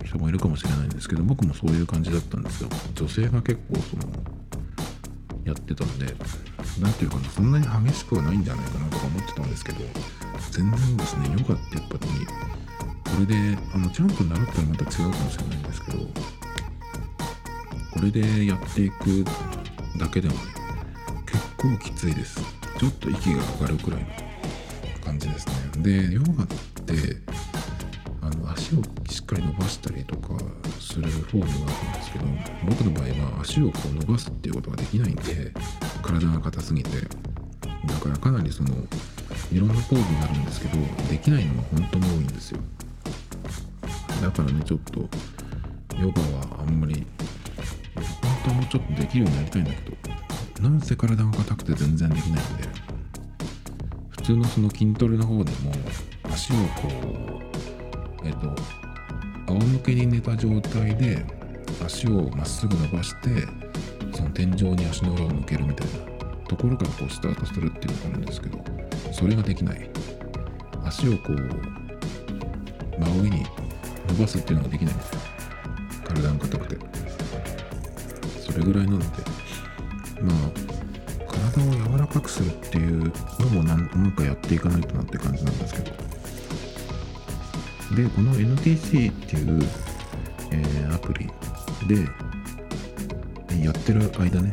[0.04, 2.70] 人もいるかもしれないんですけど僕もそういう感じだったんですよ。
[2.96, 4.04] 女性が結構その
[5.46, 6.06] やってたんで
[6.82, 9.80] 何ていうかなそんなに激しくはないんじゃないかなとか思ってたんですけど
[10.52, 12.08] 全然ですねヨガってやっぱり
[13.04, 15.98] これであのジャンプ習ったらまた違うかもしれないんですけど
[17.92, 19.26] これでやっていく
[19.98, 20.40] だけでもね
[21.26, 22.63] 結構きついです。
[22.84, 24.08] ちょっと息が上がるくらいの
[25.06, 25.54] 感じですね。
[26.10, 27.16] でヨガって
[28.20, 30.38] あの足をしっかり伸ばしたりとか
[30.82, 32.26] するフォームがあるんですけど
[32.68, 35.54] 僕の場合は足をこう伸ばすっていうことができないんで
[36.02, 38.76] 体が硬すぎてだからかなりその
[39.54, 40.78] いろんなポーズになるんですけど
[41.10, 42.60] できないのが本当に多いんですよ。
[44.22, 45.00] だからねちょっと
[46.02, 47.08] ヨガはあんまり
[47.96, 48.04] 本
[48.44, 50.13] 当はもうちょっとできるようになりたいんだけど
[50.62, 52.94] なんせ体が硬くて全然できないんで。
[54.10, 55.74] 普通のその筋トレの方でも
[56.32, 56.88] 足をこ
[58.24, 58.56] うえっと
[59.52, 61.26] 仰向けに寝た状態で
[61.86, 63.46] 足をまっすぐ伸ばして
[64.16, 65.94] その天井に足の裏を向けるみたいな
[66.48, 68.64] ところからこうスタートするっていうのがあるんですけど
[69.12, 69.90] それができない。
[70.86, 71.36] 足をこう
[72.98, 73.46] 真上に
[74.08, 75.20] 伸ばすっていうのができないんですよ。
[76.06, 76.78] 体が硬くて。
[78.40, 79.06] それぐらいなので。
[80.24, 80.64] まあ
[81.28, 86.04] 体を柔らかくするっていうのも何かやっていかないとなって感じなんですけど。
[87.96, 89.62] でこの NTC っていう、
[90.52, 91.28] えー、アプリ
[91.88, 94.52] でやってる間ね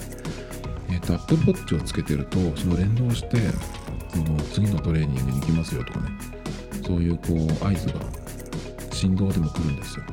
[0.91, 3.39] えっ、ー、と Apple Watch をつけてるとその連動して
[4.13, 6.11] その次のトレーニングに行きますよとかね。
[6.91, 7.95] そういうこう合図が
[8.93, 10.05] 振動でも来るんですよ。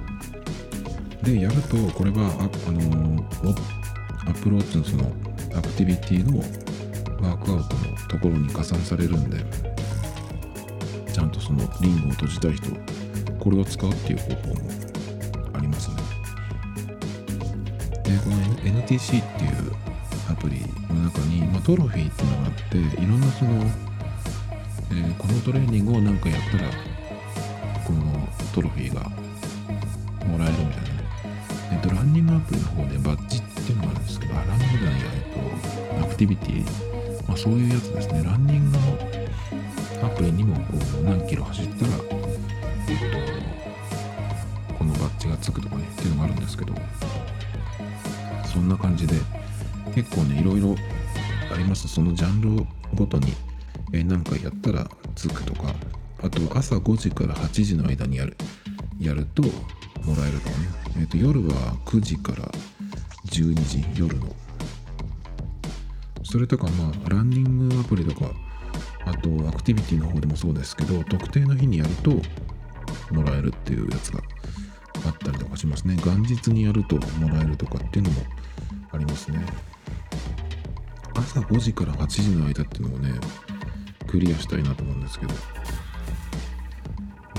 [1.24, 5.12] でやるとこれはあ、あのー、アプローチのその
[5.58, 6.40] アクティビティの
[7.28, 9.44] ワークアウトのところに加算されるんで
[11.12, 12.70] ちゃんとそのリングを閉じたい人
[13.40, 14.70] これを使うっていう方法も
[15.54, 15.96] ありますね
[18.04, 18.38] でこの
[18.84, 19.88] NTC っていう
[20.30, 20.62] アプリ
[20.94, 23.52] の中に、まあ、トロフィーっていうのがあっていろんなその、
[24.92, 26.70] えー、このトレーニングを何かやったら
[27.84, 29.10] このトロフィーが
[30.28, 30.98] もらえるみたいなね。
[31.72, 33.37] えっと、ランニングアプリの方でバッジ
[34.68, 38.24] ングじゃないや、えっと、アクティビティ、まあ、そういうやつですね。
[38.24, 43.00] ランニングのアプリにもこう何キロ走ったら、えっ
[44.70, 46.74] と、このバッジがつくとかね、っていうのがあるんですけど、
[48.46, 49.16] そんな感じで、
[49.96, 50.76] 結構ね、いろいろ
[51.54, 51.88] あります。
[51.88, 53.34] そのジャンルごとに、
[53.94, 55.74] えー、何回やったらつくとか、
[56.22, 58.36] あと朝5時から8時の間にやる
[59.00, 62.50] やるともらえるとかね、えーと、夜は9時から
[63.28, 63.54] 12
[63.94, 64.28] 時夜の
[66.30, 68.32] それとかまあランニングアプリとか
[69.06, 72.12] あとアクティビティの方でもそうですけど特定の日にやると
[73.14, 74.22] もらえるっていうやつが
[75.06, 75.96] あったりとかしますね。
[76.04, 78.22] 元日にやるともらえるとかっていうのも
[78.92, 79.40] ありますね。
[81.16, 83.14] 朝5時から8時の間っていうのをね
[84.08, 85.34] クリアしたいなと思うんですけど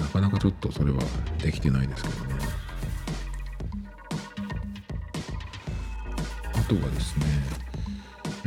[0.00, 0.98] なかなかちょっとそれは
[1.42, 2.34] できてないですけどね。
[6.54, 7.67] あとはですね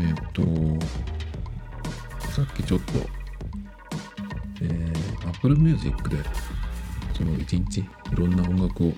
[0.01, 0.85] えっ、ー、と
[2.31, 3.21] さっきちょっと
[4.61, 6.17] えー、Apple Music で
[7.15, 8.91] その一日いろんな音楽を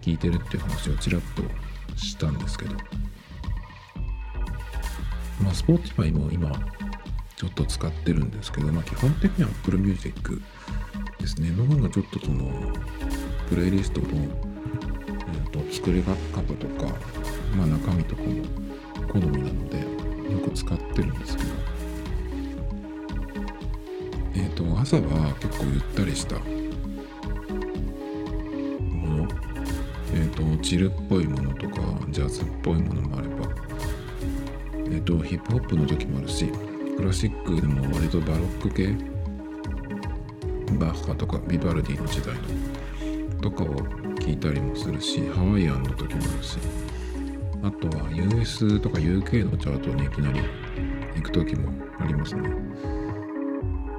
[0.00, 1.42] 聴いてるっていう話をちらっと
[1.96, 2.74] したんですけど
[5.40, 6.50] まあ Spotify も今
[7.36, 10.40] ちょっと使ってるんですけど、まあ、基本的には Apple Music
[11.18, 11.50] ですね。
[11.50, 12.50] の方がちょっとその
[13.48, 16.14] プレイリストの、えーと、作り方
[16.54, 16.94] とか、
[17.56, 18.28] まあ、中身とかも
[19.08, 21.50] 好みなのでよく使ってるんですけど。
[24.34, 26.36] えっ、ー、と朝は結構ゆったりした。
[26.36, 26.44] も
[29.16, 29.28] の
[30.14, 33.48] えっ、ー、とチルっぽいものとかジャズっぽいものもあれば。
[34.74, 36.50] えっ、ー、とヒップホップの時もあるし
[36.96, 38.94] クラシックでも割とバロック系。
[40.78, 43.40] バッハとかビバルディの時代の。
[43.40, 43.66] とかを
[44.16, 46.81] 聞いたりもするしハワイアンの時もあるし。
[47.62, 50.40] あとは US とか UK のチャートにいきなり
[51.14, 51.70] 行く時も
[52.00, 52.42] ありますね。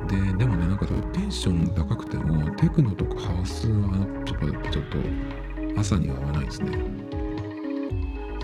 [0.09, 6.77] ででもねなんかテンション高くてもテクノとかハウスはちょっとちょっと朝には合わないですね。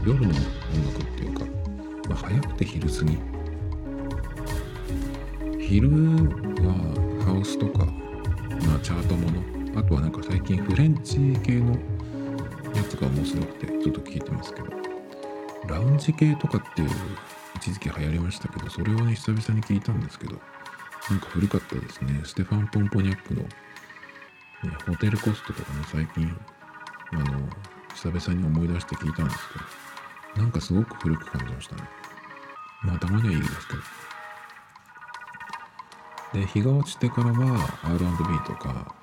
[0.05, 1.45] 夜の音楽っていうか、
[2.09, 3.17] まあ、早くて昼過ぎ。
[5.59, 9.79] 昼はハウスとか、まあ、チャートもの。
[9.79, 11.73] あとはなんか最近フレンチ系の
[12.73, 14.78] やつが面白くてちょっと聞いてますけど。
[15.69, 16.89] ラウンジ系とかっていう
[17.55, 20.33] 一時期流行りましたけどそれをね久々に聞いたんですけど
[21.09, 22.21] なんか古かったですね。
[22.23, 23.49] ステファン・ポンポニャックの、ね、
[24.85, 26.29] ホテルコストとかね最近
[27.13, 27.49] あの
[27.95, 29.37] 久々に思い出して聞いたんです
[30.33, 31.81] けどなんかすごく古く感じましたね。
[32.83, 33.79] まあたまにはいいですけど。
[36.33, 38.07] で日が落ちてからは R&B
[38.45, 38.93] とか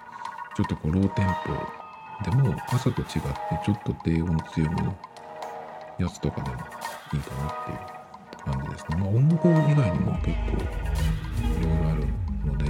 [0.56, 3.18] ちょっとこうローテンポでも朝と違って
[3.64, 4.96] ちょっと低音強めの
[5.98, 7.78] やつとかでもいいかなっていう
[8.44, 8.96] 感じですね。
[8.98, 12.00] まあ音楽以外にも結構いろいろある
[12.44, 12.64] ので、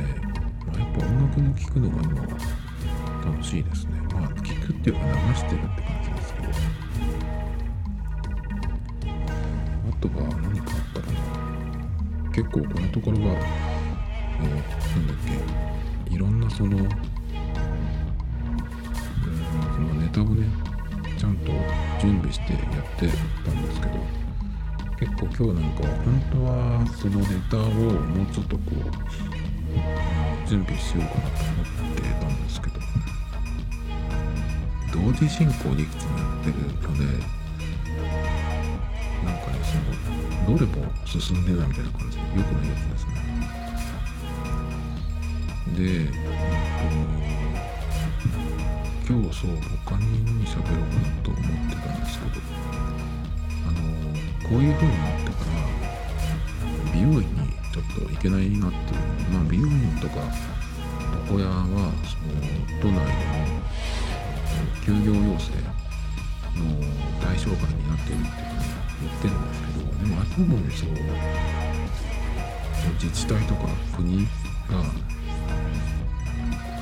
[0.66, 2.10] まあ、やっぱ音楽聴くのが今
[3.32, 4.00] 楽しいですね。
[4.12, 6.48] まあ聴くっていうか流してるって感じですけど。
[9.88, 11.18] あとは何かあったかな。
[12.32, 13.24] 結構このところは
[14.38, 14.56] なん
[15.06, 15.16] だっ
[16.06, 16.88] けいろんなそのうん
[19.74, 20.65] そのネタをね
[21.16, 21.52] ちゃんと
[22.00, 22.62] 準備してやっ
[22.98, 23.08] て
[23.44, 23.92] たんですけど
[24.98, 32.80] 結構今日なんか本当はそのネタをもうちょっとこう準備しようかなと思ってたんですけど
[34.92, 37.04] 同時進行でいくつもやってるので
[39.24, 40.72] なんかねそのどれも
[41.04, 43.12] 進んでないみたいな感じで良くないやつですね。
[45.76, 47.25] で、えっと、
[49.08, 49.50] 今日そう
[49.86, 52.32] 他に喋ろうかなと思ってたんですけど
[53.64, 53.78] あの
[54.48, 57.24] こういう風になってから美容院に
[57.72, 60.14] ちょっと行けないなっていうまあ美容院とか
[61.28, 62.34] 床屋はその
[62.82, 63.46] 都内でも
[64.84, 66.66] 休業要請の
[67.22, 70.90] 対象外になってるっていうふうに言ってるんですけどでもあくまでそう
[72.94, 74.28] 自治体とか国が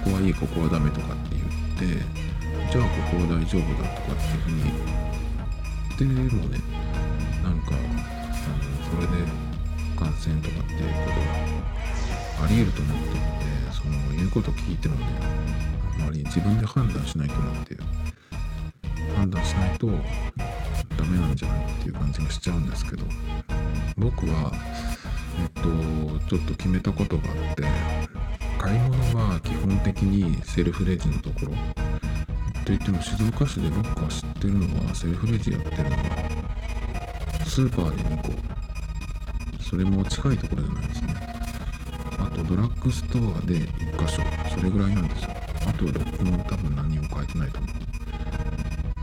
[0.04, 6.58] こはいいここはダメとかって言ってじゃあここは大丈夫だとかっていうふうに言ってもね
[7.42, 8.04] なんかあの
[8.90, 9.24] それで
[9.96, 15.06] 感染とかっていうことがありえると思ってるのでその言うこと聞いてもね
[15.94, 17.76] あんまり自分で判断しないとなって
[19.16, 23.04] 判断しないとダメなんじゃないっていう感じがしちゃうんですけど
[23.96, 24.52] 僕は
[25.40, 25.62] えっと
[26.28, 27.62] ちょっと決めたことがあって
[28.64, 31.52] 買い物は基本的にセルフレジのところ。
[32.64, 35.96] といっても静岡市で僕が知ってるのはセルフレジやってるのは
[37.44, 38.32] スーパーで2個
[39.62, 41.14] それも近いところじゃないですね
[42.18, 45.30] あとドラッグストアで1箇所それぐらいなんですよ。
[45.68, 47.70] あとはどこも多分何も変えてないと思う。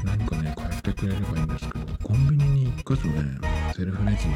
[0.04, 3.24] 何かね変えてくれればいいんですけどコンビニ箇所ね
[3.76, 4.34] セルフレジの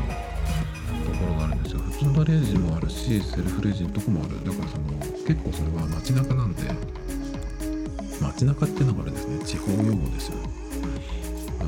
[1.05, 1.79] ところがあるんですよ。
[1.79, 4.43] 普オートレジもあるしセルフレジのとこもある。
[4.43, 4.83] だからその
[5.25, 6.63] 結構それは街中なんで
[8.21, 9.43] 街中っていうのがあれですね。
[9.45, 10.37] 地方用語ですよ
[11.59, 11.63] あ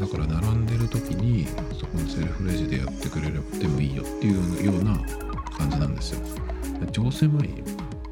[0.00, 1.46] のだから並んでる時に
[1.78, 4.98] そこのセルフレジでやってくれれてもいいよっていうような
[5.56, 6.20] 感じなんですよ。
[6.92, 7.50] 超狭い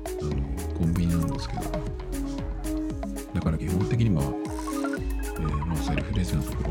[0.07, 0.31] あの
[0.79, 1.63] コンビニなんですけど。
[3.35, 4.23] だから基本的には、
[5.37, 6.71] えー、まあ、セルフレジのとこ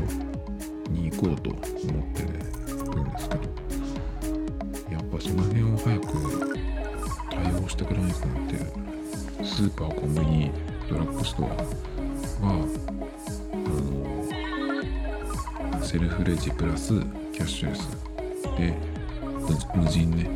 [0.92, 1.62] に行こうと思っ
[2.12, 2.44] てるんで
[3.18, 3.44] すけど
[4.90, 6.06] やっぱその辺を早く
[7.30, 8.56] 対応してくれないかなって
[9.44, 10.50] スーパーコンビニ
[10.88, 11.54] ドラッグストアは
[13.52, 13.56] あ
[15.76, 16.88] のセルフレジプラス
[17.32, 17.88] キャッシュレス
[18.56, 18.74] で
[19.74, 20.28] 無人ね。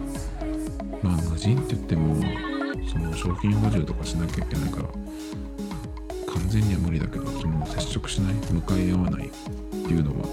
[1.02, 2.16] まあ無人って言っても
[2.90, 4.88] その商品補充とかしなきゃいけないから
[6.48, 10.26] 完全には無理だけどその接触しない向かい合わないっていうのは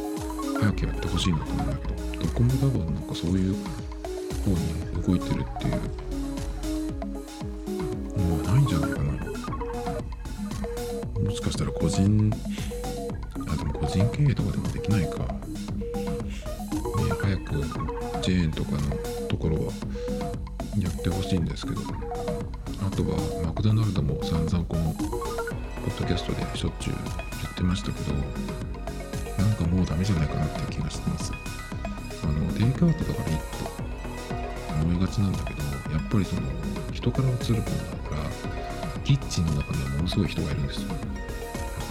[0.61, 1.95] 早くやってほしいなと思うんだけど
[2.25, 3.55] どこも多分なんかそういう
[4.45, 5.73] 方に動いてるっていう
[8.29, 9.11] のはないんじゃないかな。
[11.21, 12.31] もしかしたら個人
[13.49, 15.27] あでも個人経営とかでもできないか、ね、
[17.21, 18.79] 早くチェーンとかの
[19.27, 19.73] ところは
[20.79, 21.81] やってほしいんですけど。
[22.85, 24.94] あとはマクドナルドも散々この
[25.95, 26.95] ッドキャストでしょっちゅう
[27.41, 28.13] 言ってましたけど
[29.41, 31.31] なんかもうダメじゃないかなっていう気がしてます。
[32.23, 33.43] あのテイクアウトとかでいいと
[34.83, 36.41] 思いがちなんだけどやっぱりその
[36.91, 37.61] 人から映るものだ
[38.09, 38.23] から
[39.03, 40.87] キッチンの中にはものすごい人がいるんですよ。
[40.89, 41.03] やっぱ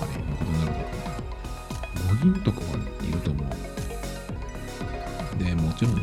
[0.07, 0.79] りマクドナルド
[2.15, 2.67] 5人とかは
[3.03, 3.47] いると思う。
[5.43, 6.03] でもちろんね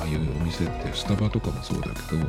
[0.00, 2.26] ああいうお店ってスタバとかもそうだけど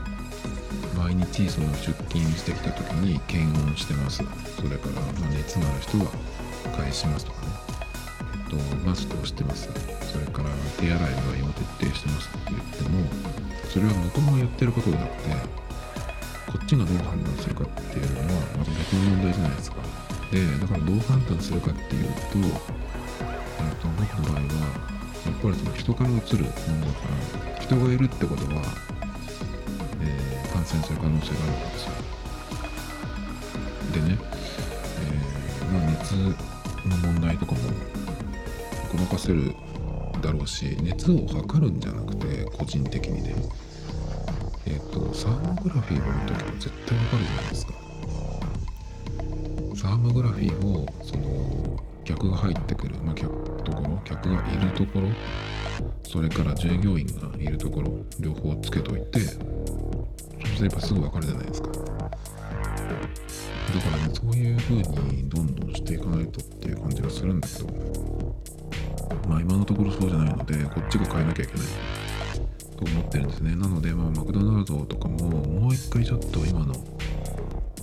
[0.97, 4.17] 毎日その出勤してきた時に検温してます。
[4.55, 6.05] それから、ま、熱のある人は
[6.75, 7.47] 返しますとかね。
[8.49, 9.69] えっとマスクをしてます。
[10.01, 10.99] それから手洗い
[11.41, 13.05] の合を徹底してますって言っても
[13.69, 15.29] それは向こうがやってることじゃなくて
[16.47, 18.25] こっちがどう判断するかっていうのは
[18.57, 19.77] また別の問題じゃないですか。
[20.31, 22.51] でだからどう判断するかっていうと、えっ
[23.79, 24.49] と僕の場合は
[25.27, 27.07] やっぱりその人からうつるものだか
[27.55, 28.63] ら人がいるってことは、
[30.67, 31.91] 染する可能性があるわけですよ。
[33.93, 34.17] でね、
[34.99, 36.13] えー、まあ、熱
[36.87, 37.59] の問題とかも
[38.91, 39.55] ごまかせる
[40.21, 43.35] だろうし熱を測るんじゃなくて個人的にね
[44.65, 47.73] えっ、ー、とサーモグラフィーを見るときは絶対わかるじゃないですか。
[49.75, 53.29] サーモグラフィーをその客が入ってくる、まあ、客
[53.63, 55.09] ところ客がいるところ
[56.03, 59.19] それから従業員がいるところ両方つけといて
[60.57, 61.69] すればすぐ分かるじゃないですか。
[61.69, 61.79] だか
[63.91, 67.67] らねそういう風にどんどんしていかないとっていう感じがするんだけど。
[69.29, 71.65] まあ今のところそうじゃないのでこっちが変えなきゃいけない
[72.75, 73.55] と思ってるんですね。
[73.55, 76.73] なのでまあマクドナルドとかももう一回ちょっと今の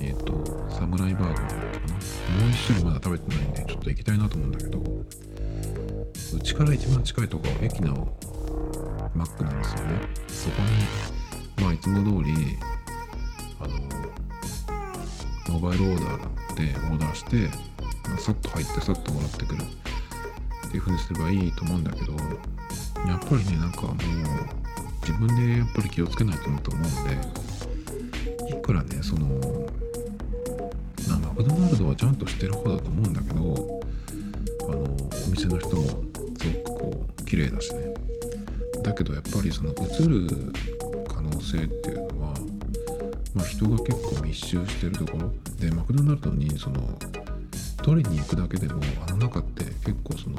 [0.00, 1.54] えっ、ー、とサムライバーガーかな。
[1.54, 4.82] もう一種類まだ食べてないんでちょっと行きたいなと思うんだけど。
[6.34, 8.16] うちから一番近いところ駅の
[9.14, 10.00] マックなんですよね。
[10.26, 11.23] そこに
[11.61, 12.59] まあいつも通り
[13.61, 17.48] あのモバイルオーダーでオーダーして、
[18.09, 23.96] まあ、さっと入ってさっともらってくるっていう風にすればいいと思うんだけどやっぱりねなんかもう
[25.00, 29.64] 自分でやっぱり気をつけないと思うと思うんでいくらねその
[31.34, 33.80] マクドナルドはちゃんとしてる方だと思うんだけど
[34.68, 35.94] あのお店の人もす
[36.64, 37.92] ごくこう綺麗だしね。
[38.84, 40.52] だけどやっぱりその映る
[41.24, 42.34] 能性っていうのは、
[43.34, 46.76] まあ、人が結構密集してるところでマクドナルドにその
[47.82, 50.36] 取りに行くだけでもあの中って結構その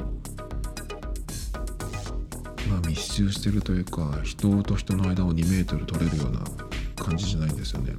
[2.68, 6.40] まあ密集してるというか人と人の間を2メートル取れるような
[6.96, 7.92] 感じじゃないんですよね。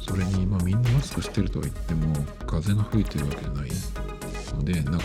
[0.00, 2.14] それにまあみんなマスクしてるとは言っても
[2.46, 3.70] 風が吹いてるわけじゃない
[4.54, 5.00] ので中がね、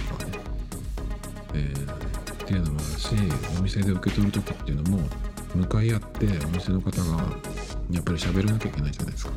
[1.53, 3.15] えー、っていうのもあるし
[3.59, 4.99] お店で受け取る時っていうのも
[5.55, 7.17] 向かい合ってお店の方が
[7.91, 9.31] やっぱり喋らなきゃいけないじゃないですか。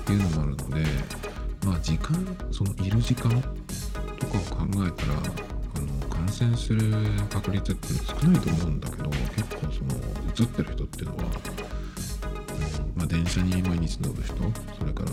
[0.00, 0.84] っていうのもあるので
[1.66, 3.30] まあ時間そのいる時間
[4.18, 5.14] とかを考えたら
[5.76, 6.92] あの感染する
[7.30, 9.94] 確率って少ないと思うんだけど結構その
[10.36, 11.30] 映ってる人っていうのは、うん
[12.96, 14.34] まあ、電車に毎日乗る人
[14.78, 15.10] それから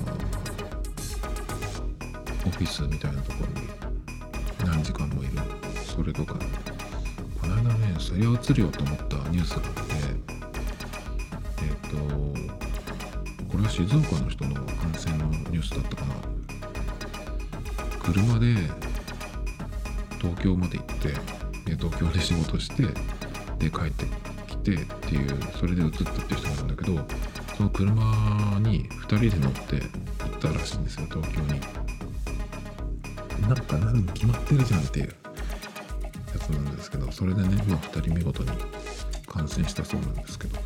[2.46, 3.68] オフィスみたいなところに
[4.66, 5.34] 何時間もいる
[5.86, 6.40] それとか
[8.00, 9.82] それを映るよと思ったニュースがあって
[11.64, 16.16] えっ、ー、とこれは静岡の人の感染のニュースだったかな。
[18.02, 18.56] 車で
[20.20, 21.10] 東京まで行って
[21.66, 22.84] で東京で仕事して
[23.60, 24.06] で帰って
[24.48, 27.00] きてっていうそれで移ったっていう人がいるんだけど
[27.58, 31.60] その車に2人で乗って行ったらしいんですよ東京に。
[33.42, 35.16] なんかなるの決まってるじゃんっていう。
[36.54, 38.50] なんですけどそれでねまあ2人見事に
[39.28, 40.58] 感染したそうなんですけど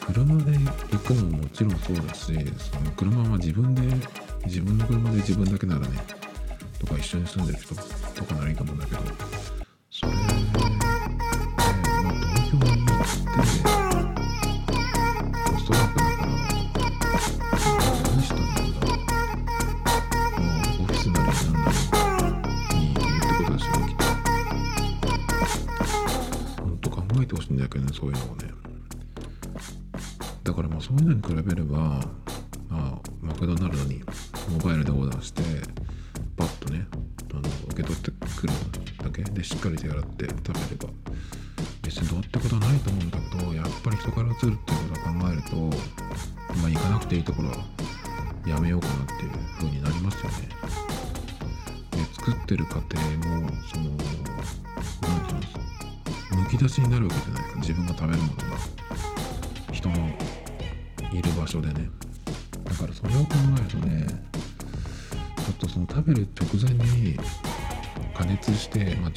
[0.00, 2.24] 車で行くのももちろんそうだし
[2.58, 3.82] その車は自分で
[4.44, 5.98] 自分の車で自分だけならね
[6.78, 9.00] とか一緒に住んでる人とかならいいと思うんだけど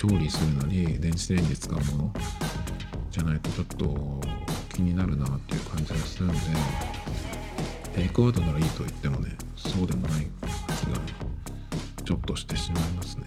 [0.07, 2.13] 調理するのに電子レンジ使うもの
[3.09, 4.21] じゃないとちょっと
[4.71, 6.35] 気になるなっていう感じがするんで
[7.95, 10.99] テイクアウトならいいと言ってもねそうでもない気が
[12.03, 13.23] ちょっとしてしまいますね。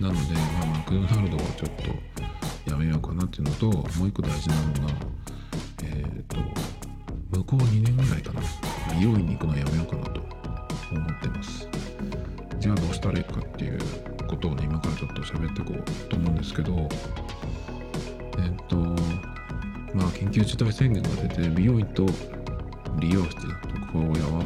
[0.00, 1.70] なので、まあ、マクドナルドはちょっ
[2.64, 4.94] とやめようかなっていうのともう一個大事なのが
[5.82, 6.36] えっ、と
[7.36, 8.42] 向こう2年ぐらいかな
[8.94, 10.20] 美容院に行くのやめようかなと
[10.92, 11.68] 思ってます。
[12.60, 16.88] じゃあどうしたらいいかっていうことをね今からちょっと喋っていこうと思うんですけど
[18.38, 18.76] えっ、と
[19.94, 22.06] まあ緊急事態宣言が出て美容院と
[23.00, 24.44] 理容室特報屋は、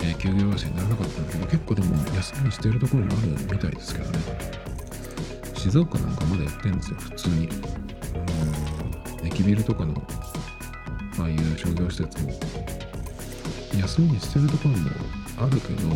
[0.00, 4.18] えー休業要請にならなかったんだけど結構でも休みにしてるところもあるみたいですけどね。
[5.54, 7.48] 静岡なんかまだやってるんですよ普通に。
[8.14, 10.02] あの駅ビルとかの
[11.18, 12.32] ああいう商業施設も。
[13.78, 14.90] 休みにしてるところも
[15.38, 15.88] あるけど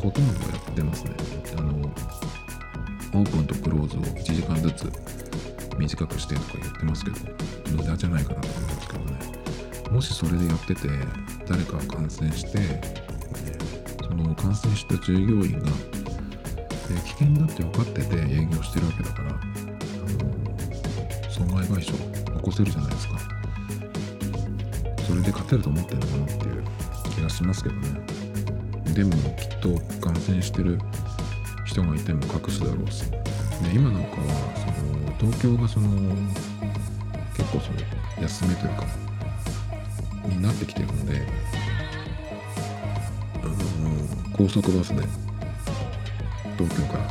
[0.00, 1.12] ほとんどやってますね。
[1.56, 1.72] あの
[3.12, 4.92] オープンとクローズを1時間ずつ
[5.78, 7.16] 短くしてとか言ってますけど
[7.76, 9.40] 無駄じゃないかなと思うんですけどね。
[9.90, 10.88] もしそれでやってて
[11.48, 12.80] 誰かが感染して、え
[14.02, 15.68] その感染した従業員が、
[16.90, 19.40] え危険だって分かってて営業してるわけだから、あの
[21.30, 23.18] 損害賠償起こせるじゃないですか
[25.08, 26.64] それで勝てると思ってるのかなっていう
[27.16, 28.00] 気がしますけどね。
[28.94, 30.78] でもきっと感染してる
[31.70, 33.04] 人がいても隠すだろうし。
[33.62, 34.22] で今なんかは
[34.56, 35.88] その東京がその
[37.36, 37.78] 結構その
[38.22, 38.86] 休みというか
[40.26, 41.26] になってきてるので
[43.42, 43.54] あの
[44.36, 45.02] 高速バスで
[46.58, 47.08] 東京から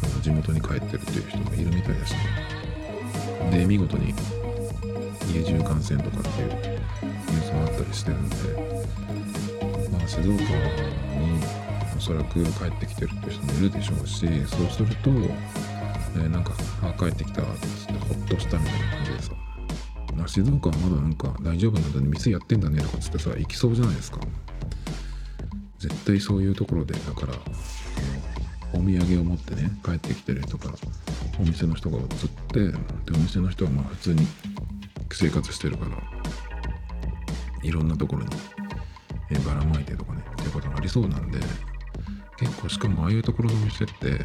[0.00, 2.14] その地元に帰ってるっていう人がいるみたいだし
[3.50, 4.14] で見事に
[5.34, 8.36] 家中感染とかっていうニュースもあったりしてるんで
[9.90, 11.59] まあ静岡に
[12.00, 15.10] おそらく帰ってきてるって人もいるでしょうしそうすると、
[16.16, 19.32] えなんか「あ帰ってきた」っつってほっとしたみたいな感じでさ
[20.26, 24.18] 静岡はまだなんか大丈夫なんだね店やってんだねとかっつってさ行きそうじゃないですか。
[25.78, 27.34] 絶対そういうところでだから
[28.72, 30.74] お土産を持ってね帰ってきてる人から
[31.38, 32.06] お店の人が移っ
[32.48, 32.72] てで
[33.14, 34.26] お店の人はまあ普通に
[35.12, 35.98] 生活してるから
[37.62, 38.30] いろんなところに
[39.30, 41.38] えばらまいてとかねっていうことがありそうなんで
[42.40, 44.24] 結構しかもああいうところのお店って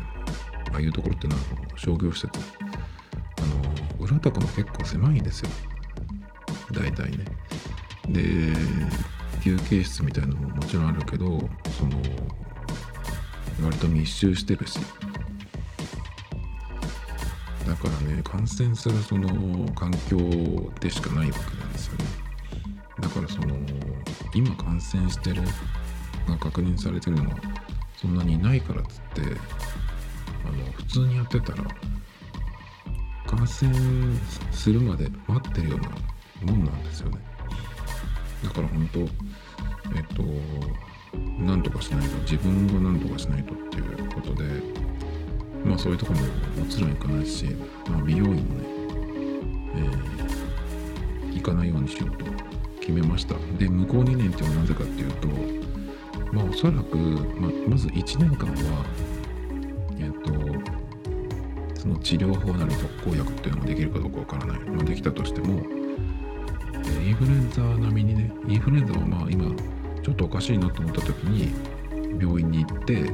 [0.72, 1.44] ああいうところっていうのは
[1.76, 2.40] 商業施設。
[3.38, 5.50] あの裏とかも結構狭いんですよ。
[6.72, 7.26] 大体ね。
[8.08, 8.54] で
[9.44, 12.02] 休憩室みたいなのももちろんあるけどその
[13.62, 14.80] 割と密集してるし。
[17.68, 20.18] だからね感染するその環境
[20.80, 22.06] でしかないわけなんですよね。
[23.02, 23.58] だからその
[24.34, 25.42] 今感染してる
[26.30, 27.55] が確認されてるのは
[28.06, 29.40] そんなにいないからっつって
[30.46, 31.64] あの普通にやってたら
[33.26, 33.74] 感染
[34.52, 37.18] するまで待ってるようなもんなんですよね。
[38.44, 39.08] だから本当えっ
[40.16, 40.24] と
[41.42, 44.44] なんとかしないと自分がなんとかしないとっていうことで
[45.66, 46.28] まあそういうとこもも
[46.70, 47.46] ちろん行かないし、
[47.90, 48.46] まあ、美容院もね、
[49.78, 50.16] えー
[51.34, 52.26] 行かないようにしようと
[52.80, 53.36] 決めました。
[53.58, 55.65] で向こう2年っていうのはなぜかっていうと
[56.32, 58.86] まあおそらく、ま、まず1年間は
[60.00, 60.12] えっ、
[61.74, 65.64] とその治療法なり特効薬っていうのができるかどうかわからない、まあ、できたとしても
[67.06, 69.46] インフルエンザ並みにねインフルエンザはまあ今
[70.02, 71.54] ちょっとおかしいなと思った時に
[72.20, 73.12] 病院に行って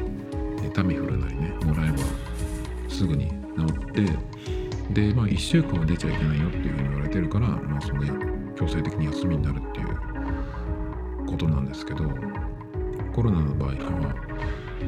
[0.74, 1.98] タミフルなりねもらえば
[2.90, 3.34] すぐに治
[3.74, 8.02] ってでまあ1週間は出ちゃいけないよっていうふうに言われてるからまあその
[8.56, 12.06] 強制的に休みになるっていうことなんですけど
[13.14, 14.16] コロナの場合は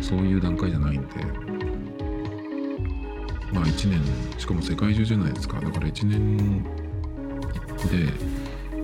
[0.02, 1.08] そういう段階じゃないんで。
[3.54, 4.02] まあ1年
[4.40, 5.62] しかも世界中じゃないですか。
[5.62, 8.08] だから1年で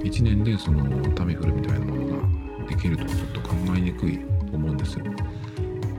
[0.04, 0.84] 1年でその
[1.14, 5.06] タミフルみたいなものができるとちょっと考えにくいと思うんですよ。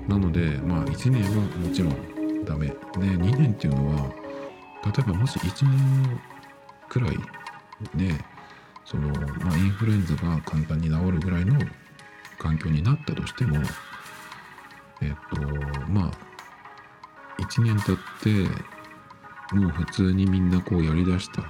[0.06, 2.68] なのでまあ1年はもちろんダメ。
[2.68, 4.14] で2年っていうのは
[4.84, 6.20] 例えばもし1年
[6.88, 7.10] くらい
[7.96, 8.14] で
[8.84, 11.58] その、まあ、インフルエンザが簡単に治るぐらいの
[12.40, 13.58] 環境になったとしても
[15.02, 15.40] えっと
[15.90, 16.10] まあ
[17.40, 21.44] 1年経ってもう普通にみんなこうやりだしたっ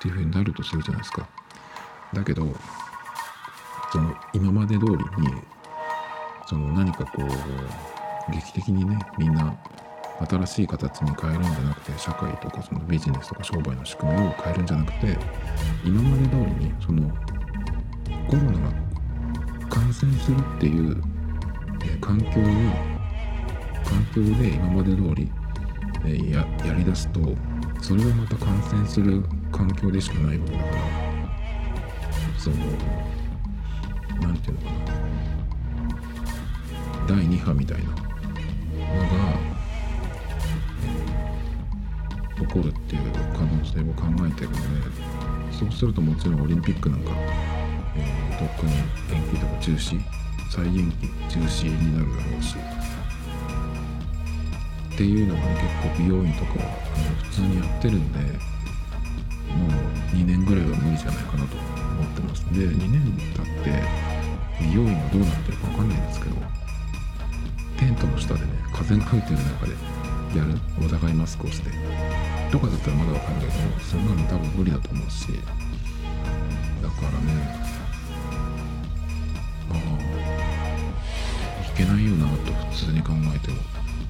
[0.00, 1.28] ていうふうになるとするじゃないですか。
[2.12, 2.46] だけど
[3.92, 4.98] その今まで通りに
[6.46, 9.56] その何かこう劇的にねみんな
[10.28, 15.18] 新しい形に変えるんじゃなくて社会とかそのビジネスとか商売の仕組みを変えるんじゃなくて
[15.84, 17.08] 今まで通りにその
[18.28, 18.89] コロナが
[19.70, 21.02] 感染するっていう、
[21.84, 22.70] え環境に
[23.84, 25.30] 環境で今まで通り、
[26.04, 27.20] えややりだすと
[27.80, 30.72] それはまた感染する環境でしかないわけだから
[32.36, 32.56] その
[34.20, 35.00] 何て言うのかな。
[37.06, 38.00] 第2波みたいなのが、
[42.36, 45.20] えー、起こるっていう可能性を考えてるので
[45.52, 47.10] そうするともちろんオリンピックなんか、
[48.40, 48.72] とっくに
[49.12, 50.00] 延期とか中止
[50.48, 52.56] 再延期中止になるだろうし。
[54.94, 55.46] っていうのがね
[55.82, 56.70] 結構美容院とかは
[57.24, 58.28] 普通にやってるんでもう
[60.16, 62.44] 2年ぐらいは無理じゃないかなと思ってます。
[62.46, 63.00] で2年
[63.36, 63.82] 経って
[64.60, 66.36] 美容院がどうなってるか分かんないんですけど
[67.78, 69.72] テントの下でね風が吹いてる中で
[70.36, 71.70] やるお互いマスクをして
[72.50, 73.52] とかだったらまだ分かるけど
[73.84, 75.28] そんなの多分無理だと思うし。
[76.82, 77.69] だからね
[81.80, 83.56] けないよなと普通に考えても。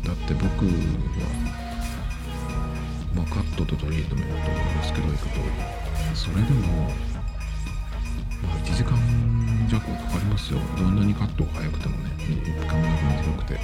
[0.03, 0.73] だって僕は
[3.15, 5.35] まあカットとトリートメントですけど行くと。
[6.15, 6.91] それでも
[8.43, 8.99] まあ1時間
[9.69, 10.59] 弱かかりますよ。
[10.77, 12.11] どんなにカットが早くてもね
[12.67, 13.55] 髪の毛短くて。
[13.55, 13.61] だ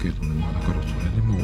[0.00, 1.38] けどねまあだからそれでも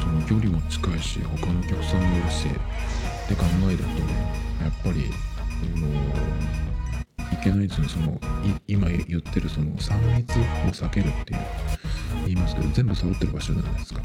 [0.00, 5.10] その距離も近いし他のお客さんもいるしって考えるとねやっぱり
[5.76, 5.86] あの
[7.32, 8.20] いけないですねその
[8.66, 10.42] 今言ってるその3密を
[10.86, 11.40] 避けるっていう
[12.26, 14.02] 言いますけど全部揃ってる場所じゃないですか。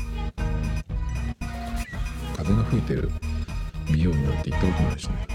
[2.37, 3.09] 風が吹いてる
[3.91, 5.27] 美容院なんて行ったことないしね。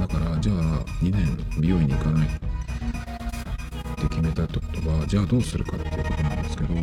[0.00, 0.56] だからじゃあ
[1.02, 2.30] 2年美容院に行かないっ
[3.96, 6.74] て決めたってことはじゃあどうするかっていうことなんですけど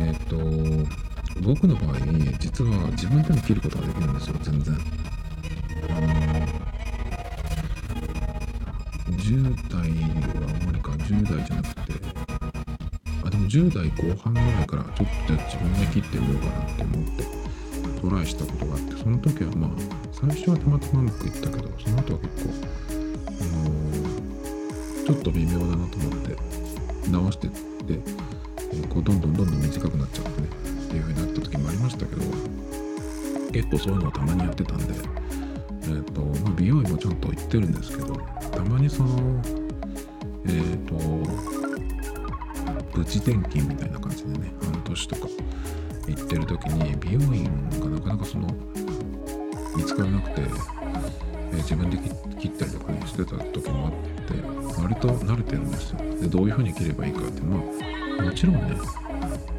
[0.00, 0.36] えっ、と
[1.42, 1.96] 僕の場合
[2.38, 4.74] 実は自分でも切ることができるんですよ全然。
[5.90, 6.25] あの
[9.12, 9.80] 10代
[10.42, 10.90] は無理か。
[10.92, 12.06] 10代じゃなくて。
[13.24, 18.96] あでも10代後半ぐらいからちょっと自分で切ってみようかなって思ってトライしたことがあって。
[19.06, 19.70] その時はまあ
[20.10, 22.50] 最初はたまたまうまくいったけどその後は結構
[23.28, 26.36] あのー、ちょっと微妙だなと思って
[27.08, 27.56] 直してって、
[27.92, 32.22] え、こうどんどんどんどん短くなっちゃってねっていう風になった時もありましたけど
[33.52, 34.94] 結構そういうのをたまにやってたんで
[35.88, 38.14] え、ー、と、まあ、美容院もちゃんと行ってるんですけど
[38.50, 39.42] たまにその
[40.46, 40.96] えっ、ー、と
[42.92, 45.28] プチ転勤みたいな感じでね半年とか
[46.08, 47.44] 行ってる時に美容院
[47.80, 48.48] がなかなかその
[49.76, 51.98] 見つからなくて、えー、自分で
[52.40, 55.98] 切ったりとかしてた時もあって割と慣れてるんですよ。
[56.20, 58.76] でどういう風に切ればいいかってまあもちろんね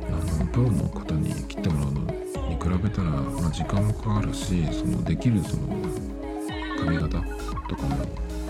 [0.10, 5.68] あのプロの方に切ってもらうのに比べたら、まあ、時間もかかるしそのできるその
[6.88, 7.22] 髪型
[7.68, 7.98] とかも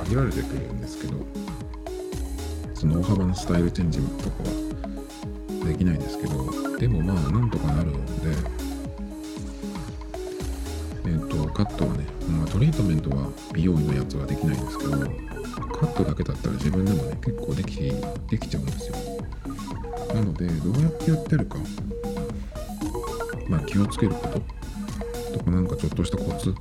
[0.04, 1.14] 限られてくるんですけど
[2.76, 8.30] その大幅なスタイルチェンジとかはできないんですけどでもまあなんとかなるので
[11.06, 14.98] えっ、ー、とカットはね、まあ、トリートメントは美容院のやつはできないんですけどカ
[15.88, 17.80] ットだけだったら自分でもね結構でき
[18.30, 18.96] できちゃうんですよ。
[20.14, 21.58] なのでどうやってやってるか
[23.50, 26.54] まあ気をつけることとかなんかちょっとしたコツ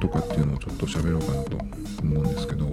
[0.00, 1.56] とかっていうのをちょっと喋ろうかなと
[2.02, 2.64] 思うんですけど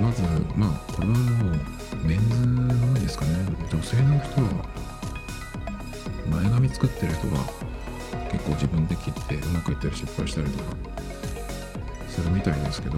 [0.00, 0.22] まず
[0.54, 3.30] まあこれはもうメンズの多いですかね。
[3.70, 4.64] 女性の人は
[6.30, 7.44] 前髪作ってる人は
[8.30, 10.76] 結構自分で切ってうまくいったり失敗したりとか
[12.08, 12.96] するみたいですけど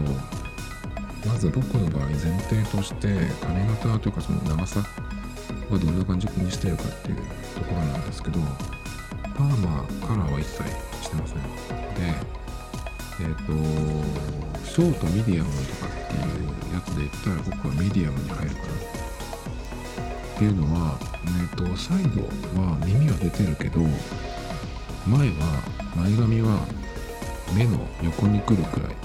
[1.26, 3.08] まず僕の場合前提として
[3.40, 4.80] 髪型というかその長さ
[5.70, 8.40] はどんな感じにしてるかっていうところなんですけど
[9.34, 10.62] パーマカラーは一切
[11.02, 11.38] してません。
[11.38, 12.41] で
[13.22, 13.52] えっ、ー、と
[14.66, 22.22] ショートミディアムとかっていうやつで言ったら僕はミディアムに入るかなっていうのは、えーと、サイド
[22.60, 23.80] は耳は出てるけど
[25.06, 25.62] 前は
[25.94, 26.66] 前髪は
[27.54, 28.96] 目の横に来るくらい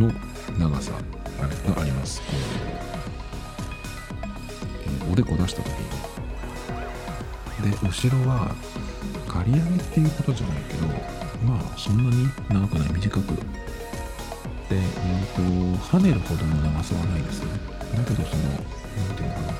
[0.00, 0.12] の
[0.58, 2.22] 長さがあります。
[4.84, 5.98] えー、おでこ出した時に。
[7.70, 8.54] で、後ろは
[9.26, 13.34] 刈り上げっていうことじゃないけど、まあそんなに長くない短く。
[14.68, 15.42] で、えーと、
[15.96, 17.52] 跳ねるほどの長さはないですね。
[17.96, 18.62] だけどその、なん
[19.16, 19.52] ていうのかな。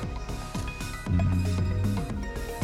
[1.09, 1.17] うん、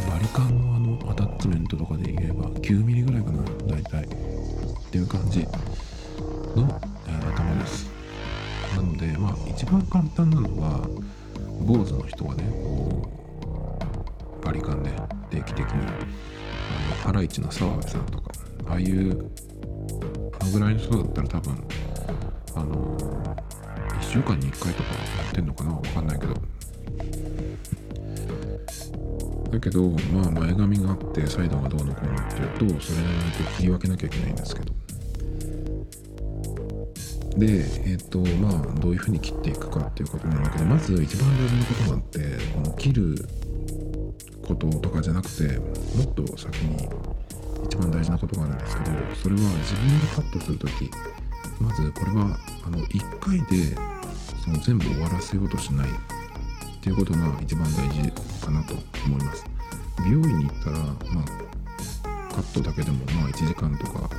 [0.09, 4.03] バリカンのあのアタッチメントとかで言えば9ミリぐらいかな、大体。
[4.03, 7.89] っていう感じの、えー、頭です。
[8.75, 10.87] なので、まあ、一番簡単なのは、
[11.61, 13.11] 坊主の人がね、こ
[14.41, 14.91] う、バリカンで
[15.29, 18.24] 定期的に、あの、ハライチの澤部さんとか、
[18.75, 19.31] ああいう、
[20.41, 21.67] あのぐらいの人だったら多分、
[22.55, 22.97] あの、
[24.01, 25.71] 1週間に1回とかやってんのかな？
[25.75, 26.33] わかんないけど。
[29.49, 34.73] だけど、まあ、前髪があって、サイドがどうのこうのっていうと、それなりに切り分けなきゃいけないんですけど。
[37.37, 42.19] で、えっ、ー、と、まあ、どういうふうに切っていくかっていうことなんだけど、まず一番大事なことがあって、
[42.53, 43.15] この切る
[44.45, 46.89] こととかじゃなくて、もっと先に
[47.65, 48.91] 一番大事なことがあるんですけど、
[49.21, 50.89] それは自分でカットするとき、
[51.59, 53.75] まずこれは、あの、1回で
[54.43, 55.91] その全部終わらせようとしないっ
[56.81, 58.11] ていうことが一番大事
[58.45, 59.45] かなと思います。
[60.03, 60.85] 美容院に行ったら、ま
[61.21, 64.09] あ、カットだけでもまあ1時間とか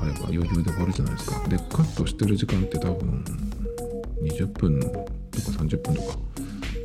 [0.00, 3.24] あれば余裕で終わるじゃないですかでカットしてる時間って多分
[4.22, 5.04] 20分とか
[5.58, 6.18] 30分とか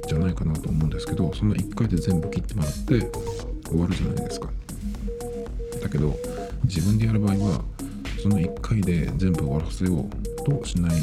[0.07, 3.11] じゃないかなと思うんですけどその1回で全部切ってもらって
[3.67, 4.49] 終わるじゃないですか
[5.87, 6.13] だけど
[6.65, 7.61] 自分でやる場合は
[8.21, 11.01] その1回で全部終わらせようとしない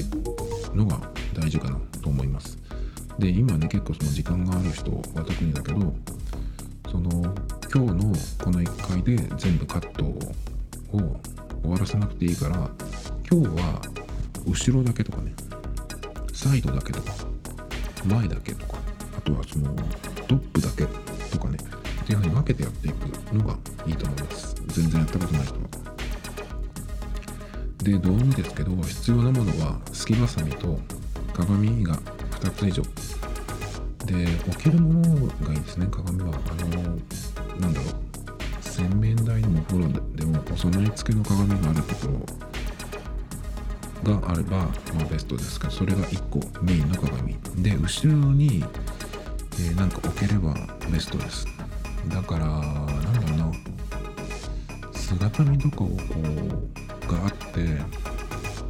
[0.74, 1.01] のが
[1.32, 2.59] 大事かなと思います。
[3.18, 5.95] で今ね結構その時間がある人は特にだけど
[6.91, 7.11] その
[7.72, 8.14] 今日の
[8.45, 10.18] この1回で全部カットを
[11.62, 12.68] 終わらせなくていいから
[13.30, 13.80] 今日は
[14.47, 15.32] 後ろだけとかね
[16.35, 17.12] サイドだけとか
[18.05, 18.78] 前だけとか
[19.16, 19.74] あとはその
[20.28, 20.85] トップだけ
[21.30, 21.57] とかね
[22.03, 23.57] っていうふうに分けてやっていくのが
[23.87, 24.64] いいと思います。
[24.75, 25.55] 全然やったことない人
[27.85, 30.81] で道具ですけど必要なものはすきばさみと
[31.33, 31.95] 鏡が
[32.41, 32.83] 2つ以上。
[34.05, 36.35] で置けるものがいいですね鏡は。
[36.35, 36.66] あの
[37.61, 37.95] なんだろう。
[38.61, 42.09] 洗面台でもお風呂でもお備え付けの鏡があるとこ
[44.05, 44.68] ろがあれば、ま
[45.03, 47.37] あ、ベストですけどそれが1個メインの鏡。
[47.59, 48.64] で後ろに、
[49.53, 50.55] えー、なんか置ければ
[50.91, 51.47] ベストです。
[52.09, 53.74] だからなんだろうな。
[55.05, 55.94] 姿見とかをこ
[57.07, 57.61] うがあって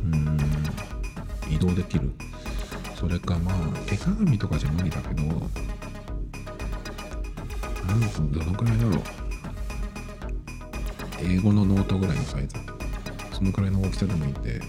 [0.02, 0.36] うん
[1.48, 2.10] 移動できる。
[2.96, 3.54] それかまあ
[3.86, 5.28] 手鏡とかじゃ無理だけどな
[7.94, 9.02] んどのくらいだろう。
[11.22, 12.56] 英語のノートぐらいのサイズ
[13.32, 14.60] そのくらいの大きさでもいいんで、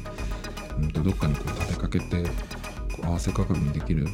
[0.78, 2.24] うん、とどっかにこう立てかけて
[2.96, 4.08] こう合わせ鏡にできる。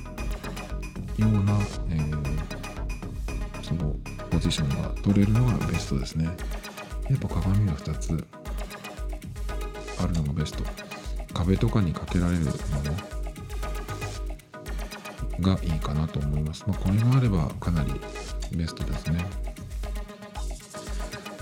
[1.18, 1.54] ような、
[1.90, 2.18] えー、
[3.62, 3.94] その
[4.32, 6.30] ポジションが取れるのがベストですね。
[7.10, 8.26] やっぱ鏡が2つ
[10.00, 10.64] あるのがベスト。
[11.34, 12.52] 壁とかにかけられるも
[15.40, 17.94] のがいいかなと思います、まあ、これがあればかなり
[18.56, 19.26] ベストですね。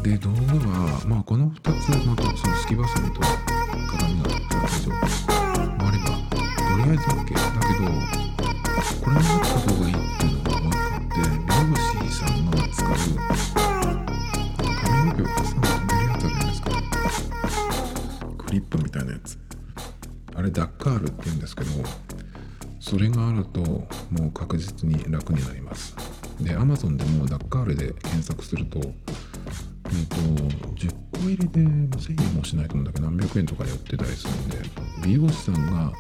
[0.02, 0.38] で道具
[0.70, 7.92] は、まあ、この2つまたそのすきばさみと鏡が2つ以上あればとりあえず OK だけど
[9.02, 13.49] これもあった方がいいっていうのがもう一個あって美容師さんが使う
[20.60, 21.72] ダッカールって言うんですけど
[22.82, 23.88] それがあるとも
[24.28, 25.96] う確実に楽になります。
[26.42, 30.16] で Amazon でもダッカールで検索するとえっ、ー、と、
[30.76, 34.58] 10個入りで1000円もしないと思うんだけど、何百円とかで売ってたりするんで、
[35.04, 35.92] 美容師さんが、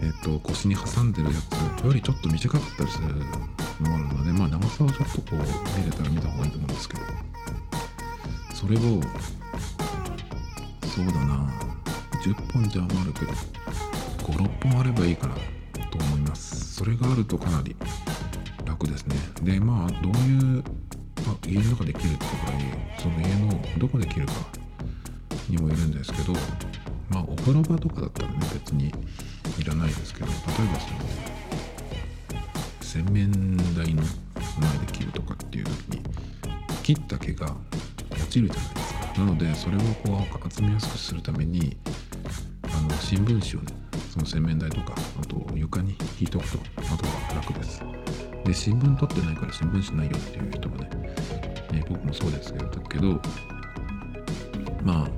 [0.00, 1.34] えっ、ー、と、腰に挟んでるや
[1.78, 7.02] つよりちょっと短かったりするのもあるので、まあ、長さをちょっとこう、見れたら見た方がいいと思うんですけど、
[8.54, 8.80] それを、
[10.86, 11.71] そうだな、
[12.22, 15.34] 10本じゃ余るけど、5、6本あればいいかな
[15.90, 16.74] と思います。
[16.74, 17.76] それがあるとかなり
[18.64, 20.64] 楽ですねでまあどういう、
[21.26, 24.32] まあ、家の中で切るって場合その家のどこで切るか
[25.48, 26.32] にもよるんですけど
[27.10, 28.88] まあお風呂場とかだったらね別に
[29.58, 31.00] いらないですけど例えばその
[32.80, 36.02] 洗面台の前で切るとかっていう時に
[36.82, 37.54] 切った毛が
[38.10, 41.76] 落ちるじゃないですかなのでそれをこう集めやすくするために
[43.02, 43.74] 新聞紙をね
[44.10, 47.82] その洗面台とかあと床に引いとくとあとは楽です。
[48.44, 50.88] で新聞取ってないから新聞紙ないよっていう人もね、
[51.72, 53.20] ね僕もそうですけど
[54.84, 55.08] まあ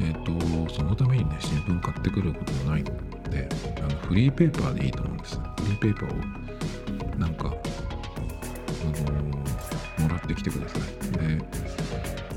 [0.00, 2.90] えっ、ー、とそのためにね新聞買ってくることもないの
[3.30, 3.48] で
[3.78, 5.38] あのフリーペーパーでいいと思うんです。
[5.38, 10.82] フリーペーパーをなんかあのー、もらってきてください。
[11.18, 11.44] で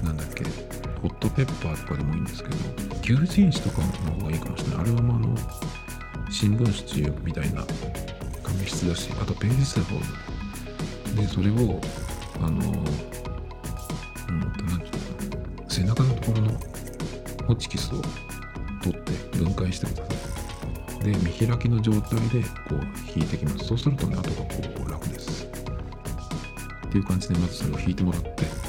[0.03, 2.55] なんだっけホットペッパーとかでもいいんですけど
[3.01, 4.79] 求人誌とかの方がいいかもしれない。
[4.81, 5.35] あれはまあの
[6.29, 7.65] 新聞紙みたいな
[8.43, 11.81] 紙質だしあとページ数が多いでそれを
[12.39, 12.59] あのう
[14.31, 15.33] んと何て言う
[15.63, 16.51] の背中のところの
[17.47, 18.01] ホチキスを
[18.83, 20.13] 取って分解してくださ
[21.01, 21.03] い。
[21.03, 22.79] で見開きの状態でこう
[23.15, 23.65] 引いてきます。
[23.65, 24.45] そうするとね後がこ
[24.85, 25.45] う楽です。
[26.87, 28.60] っていう感じでまずそれを引いてもらって。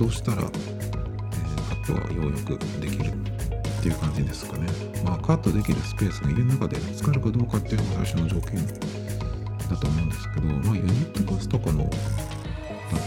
[0.00, 4.66] そうしたら、えー、カットはようやくできるっていう感じですかね。
[5.04, 11.90] まあ、カットできるスペースが家の中で見つかるかどうかっていうのが最初の条件だと思うんですけど、まあ、ユニットバスとかのだっ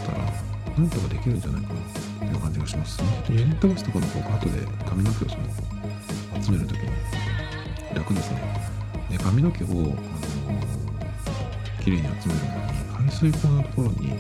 [0.06, 1.84] たら、なんとかできるんじゃないかなっ
[2.20, 3.02] ていう感じがします。
[3.28, 4.52] ユニットバスとかの方が後で
[4.88, 6.89] 髪の毛をその集めるときに
[7.96, 8.38] 楽ですね。
[9.10, 9.96] で髪の毛を、あのー、
[11.84, 14.14] 綺麗に集めるのに、排水口のところに、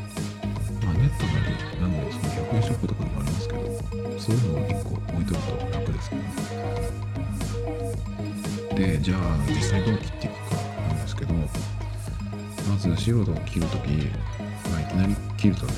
[1.19, 3.63] まあ、ネットなり、なんなりその100円ショップとかでもありますけど、
[4.19, 6.29] そういうのを1個置いとくと楽ですけど、ね、
[8.75, 11.45] でじゃあ実際どう切っていくかなんですけどま
[12.77, 13.89] ず素人を切るとき、
[14.69, 15.73] まあ、いきなり切るとね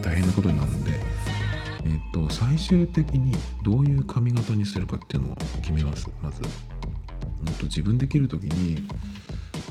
[0.00, 6.08] 大変なことになるんでえっと最終的にどういう髪型にするかっていうのを決めます。
[6.22, 6.42] まず、
[7.46, 8.88] えっと、自分で切るときに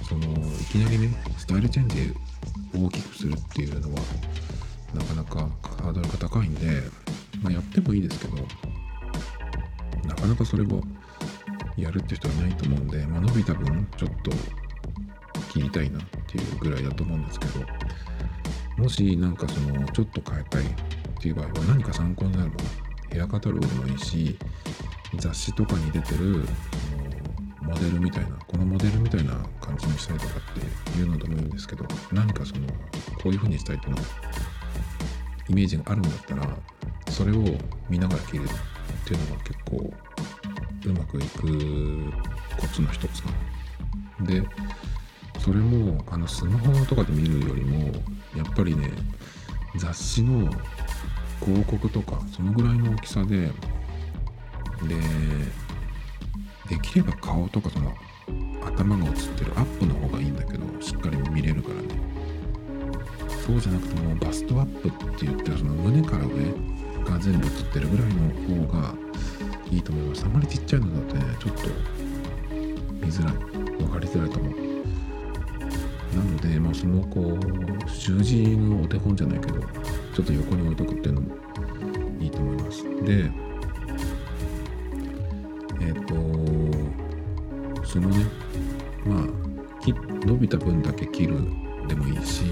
[0.08, 2.14] そのいきなりねスタイルチェンジ
[2.76, 4.02] 大きくするっていうのは
[4.94, 5.40] なかなか
[5.84, 6.82] ハードルが高いんで、
[7.42, 8.38] まあ、やってもいいですけど
[10.08, 10.82] なかなかそれを
[11.78, 14.32] やるって人はいないと思うんで、まあ、伸びた分ちょっと
[15.52, 17.60] 切りたいなっていうぐらいだと思うんですけど
[18.78, 20.68] もしなんかそのちょっと変えたいっ
[21.22, 22.60] ていう場合は何か参考になるもの
[23.12, 24.38] ヘアカタログでもいいし
[25.18, 26.44] 雑誌とかに出てる
[27.62, 32.68] モデルみたいなこのモデルみたいな感じにしたいとかっていうのでもいいんですけど何かその
[33.22, 33.98] こういう風にしたいっていうの
[35.50, 36.48] イメージがあるんだったら
[37.10, 37.44] それを
[37.90, 38.48] 見ながら切るっ
[39.06, 39.94] ていうのが結構
[40.86, 42.14] うまくいく
[42.60, 43.30] コツの一つか
[44.20, 44.26] な。
[44.26, 44.44] で
[45.40, 47.88] それもあのスマホとかで見るよりも
[48.36, 48.92] やっぱりね
[49.76, 50.50] 雑誌の
[51.44, 53.52] 広告とかそのぐらいの大きさでで
[56.70, 57.94] できれば顔とかその
[58.66, 62.03] 頭が映ってるアップの方がいいんだけどしっかり見れるからね
[63.46, 66.32] そうじゃなくてもバストアップって言ってその胸から上
[67.04, 68.96] が全部映ってるぐらいの方が
[69.70, 70.26] いいと思います。
[70.26, 71.68] あまりちっちゃいのだとね、ちょっと
[73.06, 73.34] 見づらい、
[73.78, 74.54] 分かりづらいと思う。
[76.16, 79.60] なので、まあ、そのこう、習字のお手本じゃないけど、
[80.14, 81.36] ちょっと横に置いとくっていうのも
[82.22, 82.84] いいと思います。
[83.04, 83.30] で、
[85.82, 86.06] えっ、ー、
[87.82, 88.26] と、そのね、
[89.06, 89.28] まあ、
[90.26, 91.40] 伸びた分だけ切る
[91.88, 92.44] でもいいし、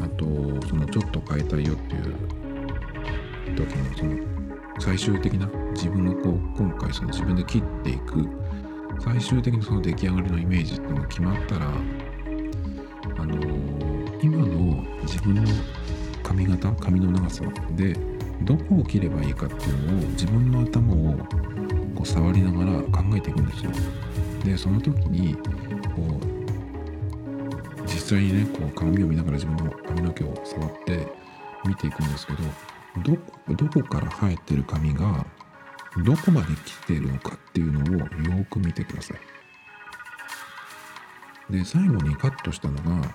[0.00, 0.24] あと、
[0.66, 2.14] そのちょっと変えたいよっていう
[3.56, 4.38] 時のその
[4.80, 8.28] 最終的な自分がこう今回その自分で切っていく
[9.00, 11.70] 最終的にその出来上がりのイメージっていうのが決まったらあ
[13.26, 15.42] のー、今の自分の
[16.22, 17.96] 髪型髪の長さで
[18.42, 21.14] どこを切ればいいかっていうのを自分の頭を
[21.94, 23.72] こう触りながら考えていくんですよ。
[24.44, 25.40] でその時にこ
[26.22, 26.27] う
[28.08, 31.06] 実際にねこう鏡を見ながら自分の髪の毛を触って
[31.66, 32.38] 見ていくんですけど
[33.02, 35.26] どどこから生えてる髪が
[36.06, 39.18] どこまで来てるのかっていうのをよく見てください。
[41.52, 43.14] で最後にカットしたのが、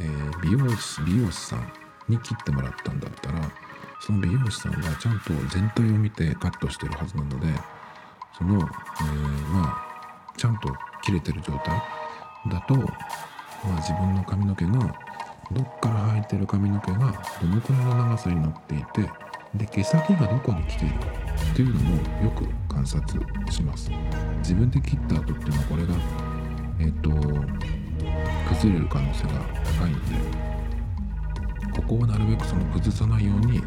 [0.00, 1.72] えー、美容師美容師さん
[2.08, 3.52] に切ってもらったんだったら
[4.00, 7.46] その美容師さんがちゃんと全体を見てカットしてるはずなので
[8.36, 8.62] その、えー、
[9.50, 11.80] まあちゃんと切れてる状態
[12.50, 12.74] だと、
[13.64, 14.72] まあ、自分の髪の毛が
[15.52, 16.98] どっから生えてる髪の毛が
[17.40, 19.10] どのくらいの長さになっていて
[19.54, 21.06] で毛先がどこに来ているか
[21.52, 23.90] っていうのもよく観察します。
[24.38, 25.94] 自分で切った後っていうのはこれが
[26.80, 27.10] えっ、と
[28.48, 29.30] 崩れる可能性が
[29.78, 30.54] 高いんで
[31.74, 33.60] ここをなるべくその崩さないように、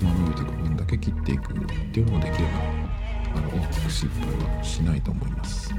[0.00, 1.56] まあ、伸びていく分だけ切っていくっ
[1.92, 2.50] ていうのができれば
[3.36, 5.74] あの大きく失敗はしないと思います。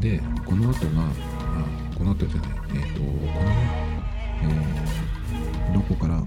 [0.00, 1.39] でこの後が、
[2.00, 3.56] この後じゃないえっ、とこのね、
[4.42, 6.22] えー、どこから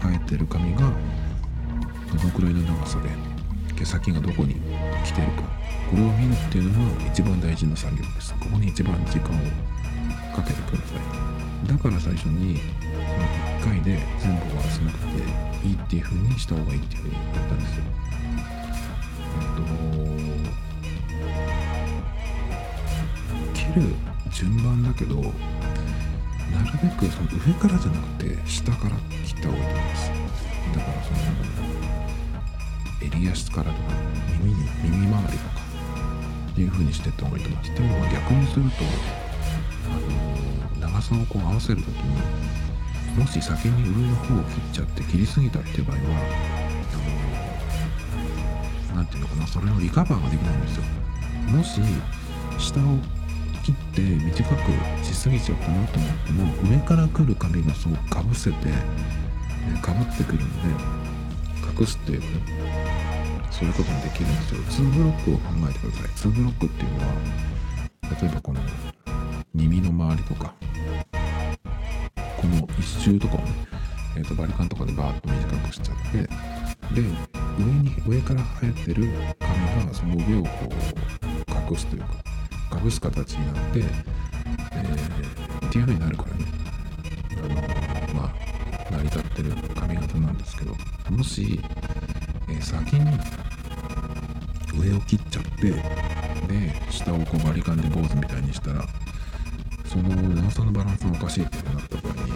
[0.00, 3.08] 生えてる髪がどのくらいの長さで
[3.76, 4.54] 毛先がどこに
[5.04, 5.42] 来てるか
[5.90, 8.32] これを見るっていうのが一番大事な作業です。
[8.34, 9.32] ここに一番時間を
[10.36, 11.68] かけてください。
[11.68, 12.60] だから最初に
[13.60, 15.06] 1回で全部終わらせなくて
[15.66, 17.84] いいっていう風にした方がいいっていう風に言ったんですよ。
[19.34, 19.56] えっ
[23.56, 25.32] と切る順番だけどなる
[26.82, 30.10] べくその上からじゃなくて下から切った方がいいと思います。
[30.74, 31.18] だからその
[33.00, 33.92] 襟足からとか
[34.42, 35.60] 耳に耳周りとか
[36.50, 37.70] っていう風にしていった方がいいと思います。
[37.70, 38.76] っていうのは逆にすると
[39.88, 42.20] あの長さをこう合わせる時に
[43.16, 46.02] もし先に上の方を切っちゃって切りすぎたっていう場合は
[48.90, 50.84] あのなんていうのかなそれのリカバーができないんですよ。
[51.48, 51.80] もし
[52.58, 52.98] 下を
[53.68, 58.56] 切って短くしすぎちゃったなと思っても上から来る髪がそうかぶせて
[59.82, 60.68] かぶってくるんで
[61.78, 62.26] 隠すっていうね
[63.50, 64.86] そういうこともできるんですよ。
[64.86, 66.30] 2ブロックを考えてください。
[66.30, 67.04] 2ブロックっていうのは
[68.22, 68.60] 例えばこの
[69.52, 70.54] 耳の周りとか
[72.40, 73.44] この一周とかをね、
[74.16, 76.18] えー、とバリカンとかでバーッと短くしちゃって
[76.94, 77.06] で
[77.58, 79.08] 上に上から生えてる
[79.40, 82.27] 髪がその上をこう隠すというか
[82.68, 83.80] かぶす形になって、
[84.72, 86.44] えー、っていう風になるからね。
[87.36, 90.74] あのまあ成り立ってる髪型なんですけど
[91.10, 91.60] もし、
[92.48, 93.18] えー、先に
[94.78, 95.82] 上を切っちゃってで
[96.90, 98.84] 下をこうバリカンで坊主みたいにしたら
[99.86, 102.32] その長さのバランスがおかしいってなった場合に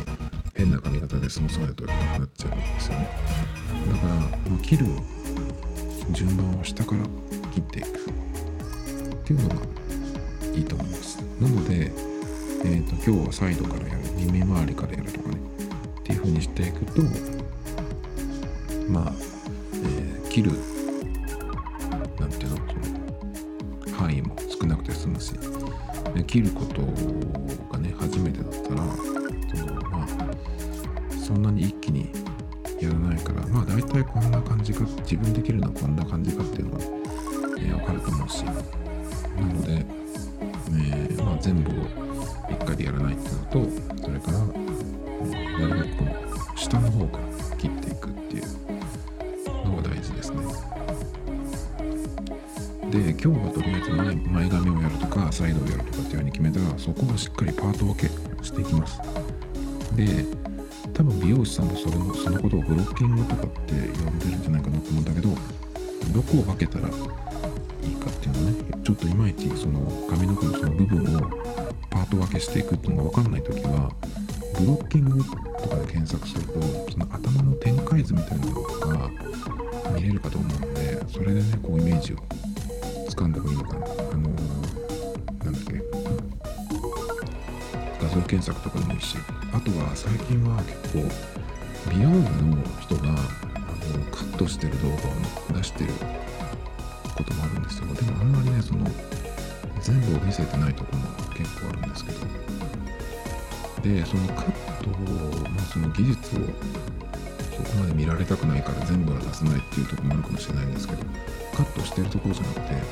[0.55, 3.09] 変な髪型でそのサイドがなくなっちゃうんですよね。
[3.91, 4.87] だから切る
[6.13, 7.03] 順番を下から
[7.53, 7.93] 切っていくっ
[9.25, 9.82] ていうのが
[10.55, 11.19] いいと思います。
[11.41, 11.91] なので、
[12.65, 15.37] えーと、今日はサイドからやる耳周りからやるとかね。
[16.01, 17.03] っていう風にしていくと
[18.89, 19.13] まあ、
[19.73, 20.51] えー、切る
[22.19, 25.33] なんていうのその範囲も少なくて済むし。
[26.27, 26.83] 切ること
[27.73, 28.83] がね初めてだったら
[29.55, 30.07] そのまあ
[31.25, 32.11] そんなに一気に
[32.81, 36.81] やらないからまあ大体こんな感じか自分できるのはこんな感じかっていうのは、
[37.59, 38.45] えー、分かると思うし。
[39.37, 41.75] なので、えー、まあ、全部を
[42.51, 44.39] 一回でやらないっていうのとそれから
[45.59, 50.83] なるべくこの下の方から切っていくっていうのが大事ですね。
[52.91, 58.09] で今日はとりあえず前前髪をやるとかサイドをやるとかっていうふうに決めたらそこをしっかりパート分け
[58.45, 59.01] していきます
[59.97, 60.27] で
[60.93, 65.29] 多分美容師さんもそれそのことをブロッキングとかって呼んでるんじゃないかなと思うんだけど
[66.13, 66.89] どこを分けたら
[67.83, 71.21] いいかっていうのねちょっといまいちその髪の毛のその部分を
[71.91, 73.93] パート分けしていくっていうのが分かんない時は
[74.59, 76.61] ブロッキングとかで検索すると
[76.91, 79.11] その頭の展開図みたいなのが
[79.95, 82.17] 見れるかと思うんでそれでねこうイメージを
[83.09, 83.87] 掴んでもいいのかな。
[83.87, 85.83] あのー、なんだっけ。
[88.01, 89.17] 画像検索とかでもいいし
[89.53, 91.09] あとは最近は結構
[91.91, 92.17] 美容部
[92.47, 95.93] の人があのカットしてる動画を出してる
[97.15, 98.87] こともあるんですよでもあんまりねその
[99.81, 101.05] 全部を見せてないとこも
[101.35, 102.53] 結構あるんですけど。
[103.83, 104.53] でそのカッ
[104.85, 111.03] トを、まあ、その技術をそこまで見られたくないから全部は出せないっていうとこもあるかもしれないんですけど
[111.55, 112.83] カットしてるところじゃなくて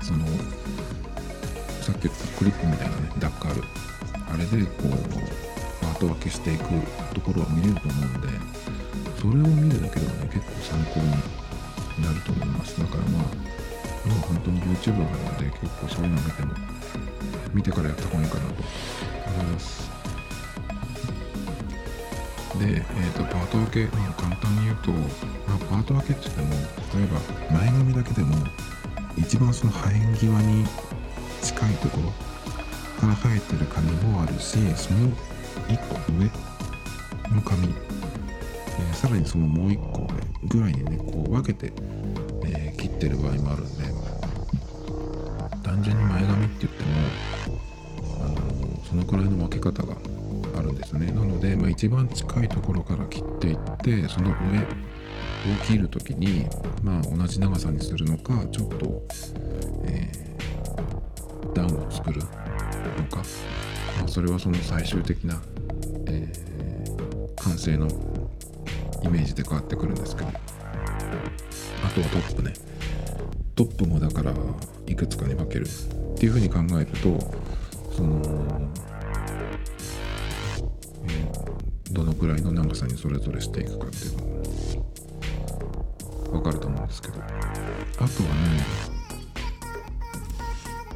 [0.00, 0.24] その
[1.82, 3.62] さっき言ったクリップみたいなねダッカール
[4.32, 6.64] あれでこうパート分けしていく
[7.14, 8.28] ところは見れると思うんで
[9.18, 11.37] それを見るだけでもね結構参考に
[12.02, 12.78] なると思います。
[12.80, 13.22] だからまあ
[14.04, 16.54] 今本当に YouTuber なので結構そういうの見ても
[17.54, 18.54] 見てからやった方がいいかなと
[19.34, 19.88] 思います。
[22.58, 26.50] で、えーと、パート分け、まあ、簡単に言うと、まあ、パート分けって言っても
[26.98, 28.34] 例えば前髪だけでも
[29.16, 30.64] 一番その生え際に
[31.42, 32.10] 近いところ
[33.00, 35.08] から生えてる髪もあるしその
[35.68, 36.30] 1個上
[37.34, 40.08] の髪、えー、さらにそのもう1個
[40.48, 41.72] ぐらいにねこう分けて、
[42.78, 43.84] 切ってる場合もあるんで
[45.62, 47.58] 単純に前髪って言っても、
[48.24, 49.96] あの、そのくらいの分け方が
[50.56, 51.12] あるんですね。
[51.12, 54.60] なので、まあ、一番近いところから切っていってその上
[55.52, 56.46] を切る時に、
[56.82, 59.02] まあ、同じ長さにするのかちょっと、
[59.84, 63.16] えー、段を作るのか、
[63.98, 65.40] まあ、それはその最終的な、
[66.06, 67.88] えー、完成の
[69.02, 70.28] イメージで変わってくるんですけど。
[71.84, 72.52] あとはトップね。
[73.58, 74.32] トップもだから
[74.86, 77.18] いくつかに分けるっていうふうに考えると
[77.92, 78.22] その、
[81.02, 84.42] えー、どのくらいの長さにそれぞれしていくかっていうのも
[86.40, 87.14] 分かると思うんですけど。
[87.20, 88.14] あとはね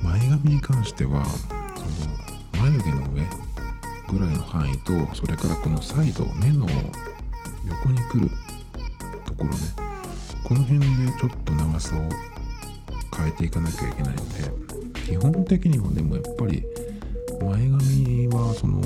[0.00, 3.26] 前髪に関してはその眉毛の上
[4.08, 6.68] ぐらいの範囲とそれからこのサイド目の
[7.66, 8.30] 横に来る
[9.26, 9.56] ところね。
[10.44, 10.86] この辺で
[11.18, 12.32] ちょっと長さを
[13.16, 14.22] 変えていかなきゃいけないんで
[15.06, 16.64] 基本的にはでもやっぱり
[17.40, 18.80] 前髪はその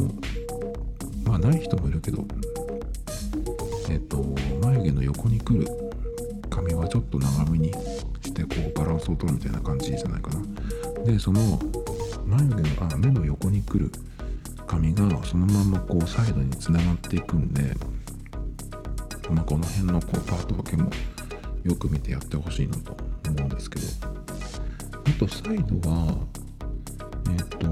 [1.24, 2.24] まあない人もいるけど
[3.90, 4.24] えっと
[4.62, 5.66] 眉毛の横に来る
[6.50, 7.72] 髪はちょっと長めに
[8.22, 10.42] してこうバランスを取るみたいな感じじゃないかな。
[11.04, 11.40] でその
[12.26, 13.92] 眉毛のあ目の横に来る
[14.66, 17.62] 髪がそのままこうサイドにつながっていくんで、
[19.30, 20.90] まあ、この辺のこうパート分けも
[21.62, 22.96] よく見てやってほしいなと
[23.28, 24.15] 思うんですけど。
[25.07, 26.18] あとサイドは
[27.28, 27.66] えっ、ー、と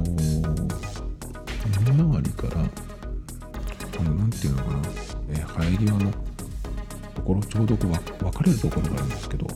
[1.91, 4.79] 耳周りからあの何て言うのかな、
[5.31, 6.13] えー、生え際の
[7.15, 9.47] ところちょうどこう分かれるところがあるんですけど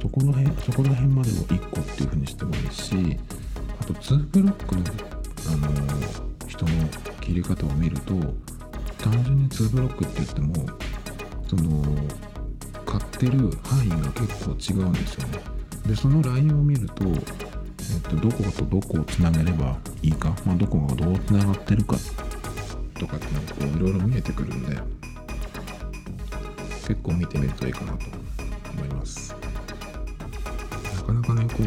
[0.00, 3.18] そこの辺そこら辺までを1個っていう風にしてもいいし
[3.80, 4.82] あと2ブロックの、
[5.48, 6.70] あのー、人の
[7.20, 8.14] 切り方を見ると
[9.02, 10.54] 単純に2ブロックって言っても
[11.48, 11.82] その
[12.86, 15.57] 買ってる範囲が結構違うんですよね。
[15.88, 21.96] でそのラインを見ると、えっと、どことどこをつなげればいいか、まあ、どこがどうつながってるか
[22.98, 24.76] とかってなんかこういろいろ見えてくるんで
[26.86, 28.04] 結構見てみるといいかなと
[28.76, 29.34] 思います。
[30.94, 31.62] なかなかねこう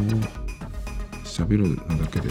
[1.26, 2.30] 喋るのだけで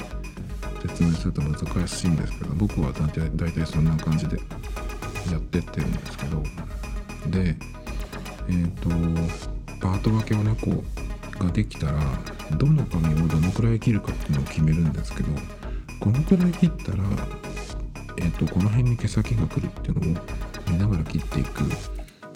[0.82, 4.38] 説明すると難しいんですけど僕は大体そんな感じで
[5.30, 6.42] やってってるんですけど
[7.28, 7.56] で
[8.48, 8.90] えっ、ー、と
[9.82, 11.01] パート分けをねこう
[11.44, 12.00] ができたら
[12.58, 15.30] どの紙をどのくらい切るかっていうのを決めるんですけど
[16.00, 17.04] このくらい切ったら
[18.18, 20.24] えっ、ー、とこの辺に毛先が来るっていうのを
[20.70, 21.64] 見ながら切っていく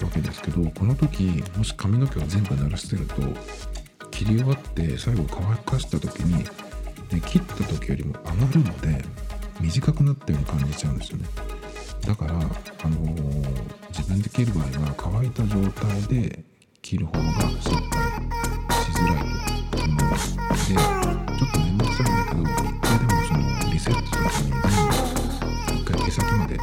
[0.04, 3.16] わけですけどこの時もし髪の毛を全部鳴らしてると
[4.12, 6.48] 切り終わって最後乾かした時に、ね、
[7.26, 9.06] 切った時よりも上がるので
[9.60, 11.28] 短くなったように感じちゃうんですよね。
[12.06, 16.44] だから、あのー、自分で切る場合は乾いた状態で
[16.86, 19.24] 切る方がしっかりしづらい
[19.72, 20.38] と思います
[20.70, 23.40] でちょっと面倒くさいんだけど一回でもその
[23.74, 25.02] リセットするために全部
[25.74, 26.60] 一回毛先まで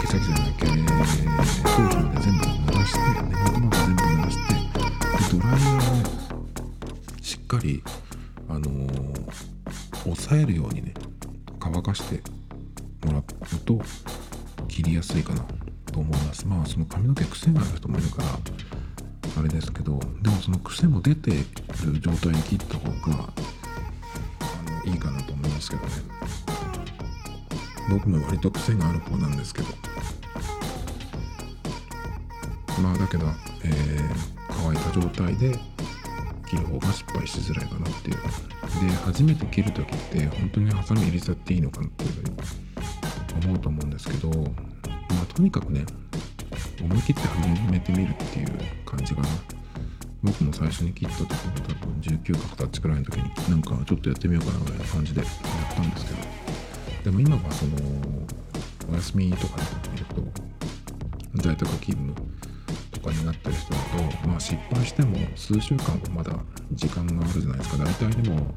[0.00, 6.04] 毛先じゃない毛頭皮まで全部濡らして根元まで全部濡らしてでドライヤーをね
[7.22, 7.84] しっかり
[8.48, 10.92] あのー、抑えるようにね
[11.60, 12.20] 乾かして
[13.06, 13.24] もらう
[13.64, 13.80] と
[14.66, 15.46] 切りやすいかな
[15.92, 16.44] と思います。
[16.48, 18.35] まあその髪の毛癖がある人もいるから
[19.56, 23.32] ですけどでもその癖も出てる状態に切った方が
[24.40, 25.92] あのいいかなと思いますけどね。
[27.88, 29.68] 僕も割と癖がある方なんですけど。
[32.82, 33.26] まあだけど、
[33.64, 34.10] えー、
[34.48, 35.58] 乾いた状態で
[36.46, 38.16] 切る方が失敗しづらいかなっていう。
[38.80, 45.86] で初めて切る時って本当にハサミ入れちゃっていいのかなっていうふうに思うと思うんですけどまあとにかくね
[46.82, 48.48] 思い切って始めてみるっていう
[48.84, 49.28] 感じかな
[50.22, 51.36] 僕も最初に切った時が
[51.68, 57.72] 多分19角タッチくらいの時になんかちょっとやってみようかなぐらいな感じでやったんですけどでも今はその
[58.90, 59.62] お休みとかね
[59.96, 62.14] えっと在宅勤務
[62.92, 63.80] とかになってる人だ
[64.20, 66.32] とまあ失敗しても数週間はまだ
[66.72, 68.54] 時間があるじゃないですか大体でも。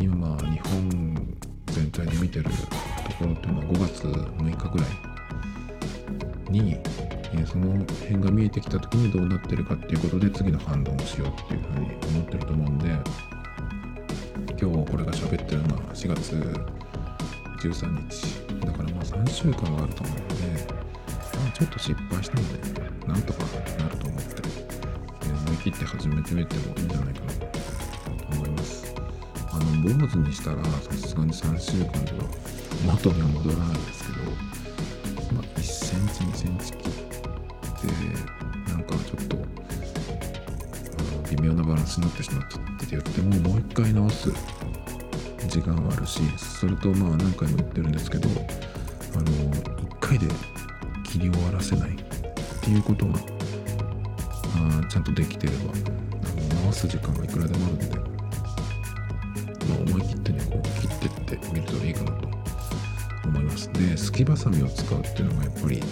[0.00, 1.36] 今日本
[1.66, 2.50] 全体で見てると
[3.18, 6.76] ころっていうのは5月6日ぐらいに、
[7.34, 11.86] えその辺が見えてきた時にどうなってるかっていうことで次の判断をしようっていうふうに
[12.16, 12.88] 思ってると思うんで
[14.60, 16.34] 今日これが喋ってるのは4月
[17.58, 20.74] 13日だからまあ3週間はあると思うので、
[21.36, 23.44] まあ、ちょっと失敗してもねなんとか
[23.78, 24.42] なると思って、
[25.24, 27.46] え思い切って始めてみてもいいんじゃないかなと
[28.32, 28.94] 思います。
[29.50, 32.28] あの坊主にしたらさすがに3週間では
[32.84, 36.87] 元には戻らないですけど、まあ、1センチ2センチ
[37.88, 39.36] てなんかちょっと
[41.30, 44.32] 微妙なバランスになってしまったって言ってももう一回直す
[45.48, 48.28] 時間はあるしそれとまあ何回も言ってるんですけど
[49.14, 50.26] あの1回で
[51.04, 51.94] 切り終わらせないっ
[52.60, 55.76] ていうことがあちゃんとできてればあ
[56.54, 57.86] の直す時間はいくらでもあるので
[59.66, 62.28] その思い切ってねこう切ってってみるといいかなと
[63.24, 63.72] 思います。
[63.72, 65.82] ですきばさみを使うっていうのがやっぱり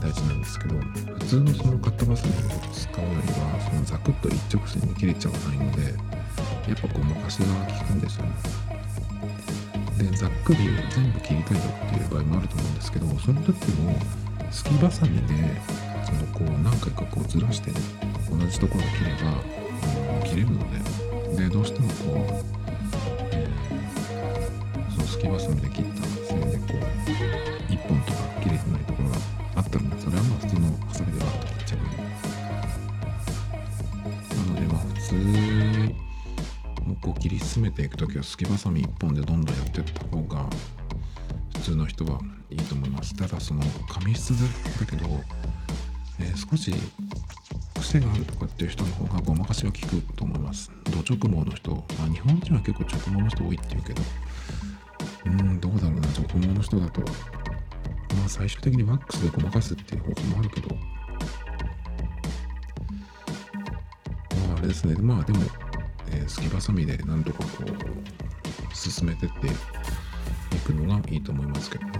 [0.00, 2.36] 大事なんですけど普通のそのカットバサミを
[2.72, 5.82] 使うよりはそのザクッと一直線に切れちゃわないので
[6.68, 8.32] やっぱごまかしが効くんですよね。
[9.98, 10.58] でざっくり
[10.90, 13.94] 全部切りたいよっていう場合もあると思うんですけどその時も
[14.50, 15.60] すきばさみで
[16.04, 17.76] そのこう何回かこうずらしてね
[18.30, 19.34] 同じところを切れば、
[20.16, 22.54] うん、切れるのででどうしてもこう、
[23.32, 26.19] えー、そのすきばさみで切った
[37.50, 40.46] こう切り進めていく時はすきばさみ1本でどんどんやっていった方が
[41.54, 42.20] 普通の人は
[42.50, 43.16] いいと思います。
[43.16, 44.32] ただその紙質
[44.78, 45.06] だけど、
[46.20, 46.72] えー、少し
[47.80, 50.70] 癖があるとかっていう人の方がごまかしが効くと思います。
[51.04, 54.02] 土直毛の人、まあ、日本人は結構直毛の人多いっていうけど。
[55.26, 56.08] うんどうだろうな。
[56.08, 60.74] 直毛の人だとまあ最終的にワックスでごまかすっていう方法もあるけど。
[64.48, 64.94] まああれですね。
[64.96, 65.40] まあでも、
[66.12, 71.92] えー、すきばさみでなんとかこう進めてっていくのがいいと思いますけどね。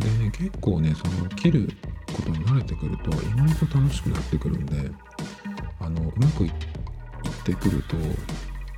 [0.00, 1.68] でね結構ねその切る
[2.14, 4.90] ことに慣れてくると意外と楽しくなってくるんで
[5.80, 6.52] あのうまくいっ
[7.44, 7.96] てくると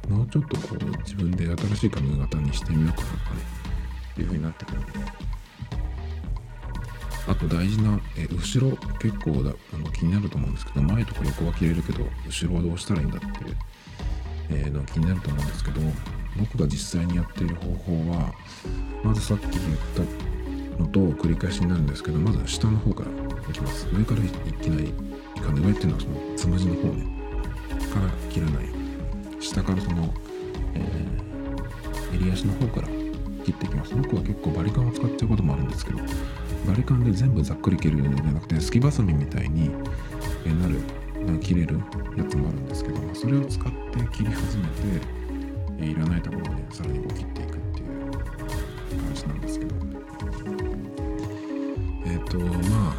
[0.08, 3.40] もうちょっとこう自分で新しい髪型にしてみようかなとかね
[4.18, 5.37] いう風になってくるんで。
[7.28, 13.56] あと大事なえ後ろ結構だあの気になると思うんですけど前とか横は切れるけど後ろはどうしたらいいんだっていう、
[14.50, 15.80] えー、の気になると思うんですけど
[16.38, 18.32] 僕が実際にやっている方法は
[19.04, 19.54] まずさっき言っ
[19.94, 23.10] たのと繰り返しになるんですけどまず下の方から
[23.50, 23.86] いきます。
[23.92, 24.28] 上からい
[24.62, 24.88] きなり
[25.36, 25.64] いかない。
[25.64, 27.06] 上っていうのはそのつむじの方ね。
[27.92, 28.64] から切らない。
[29.40, 30.12] 下からその、
[30.74, 32.88] えー、襟足の方から
[33.44, 33.94] 切っていきます。
[33.94, 35.98] 僕は結構バリカンを使っちゃうこともあるんですけど
[36.68, 39.70] バリカンで全部ざっくり切るんじゃなくてすきばさみみたいに
[40.60, 41.78] なる切れる
[42.14, 44.68] やつもあるんですけどそれを使って切り始め
[45.78, 49.74] ていらないところをねさらにこう切っていくっていう感じなんですけど。
[52.04, 52.44] えっ、ー、とま
[52.90, 52.96] あ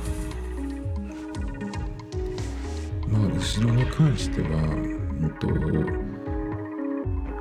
[3.07, 4.47] まあ後ろに関しては
[5.21, 5.47] うんと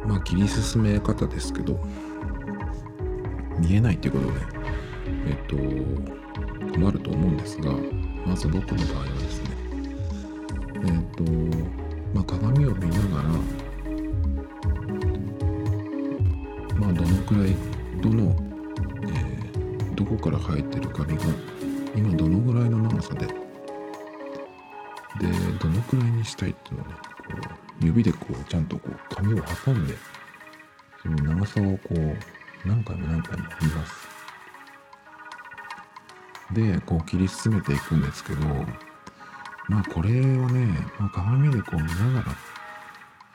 [0.07, 1.81] まあ切り進め方ですけど
[3.59, 4.41] 見えないっていうことで
[5.27, 6.18] えっ、ー、と
[6.79, 7.73] 困ると思うんですが
[8.25, 9.51] まず僕の場合はですね
[10.77, 11.25] えっ、ー、と
[12.15, 13.29] まあ鏡を見ながら
[16.79, 17.57] まあどのくらい
[18.01, 18.37] どの、
[19.03, 21.25] えー、どこから生えてる髪が
[21.97, 23.35] 今どのぐらいの長さでで
[25.61, 27.35] どのくらいにしたいっていうのをねこ
[27.83, 29.95] う指でこうちゃんとこう髪を挟んで
[31.03, 34.18] その長さをこう何回も何回も見ます。
[36.53, 38.47] で、こう切り進めていくんですけど、
[39.69, 40.67] まあこれはね、
[40.99, 42.37] まあ、鏡でこう見ながら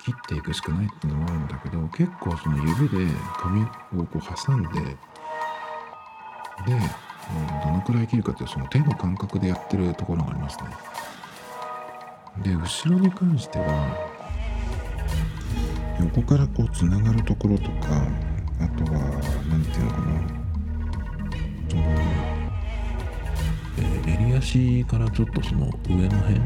[0.03, 4.69] 切っていくしかないっていうのもあるんだけど、結構その指で髪をこう挟んで、
[6.65, 6.80] で、
[7.64, 10.65] どのくらい切るかっていうその手の感覚でやってるところがありますね。
[12.44, 13.65] で、後ろに関しては、
[15.99, 18.06] 横からこうつながるところとか、
[18.60, 18.99] あとは
[19.49, 20.06] 何て言うのかな
[21.69, 22.23] その、
[23.84, 26.45] えー、襟足からちょっとその上の辺が、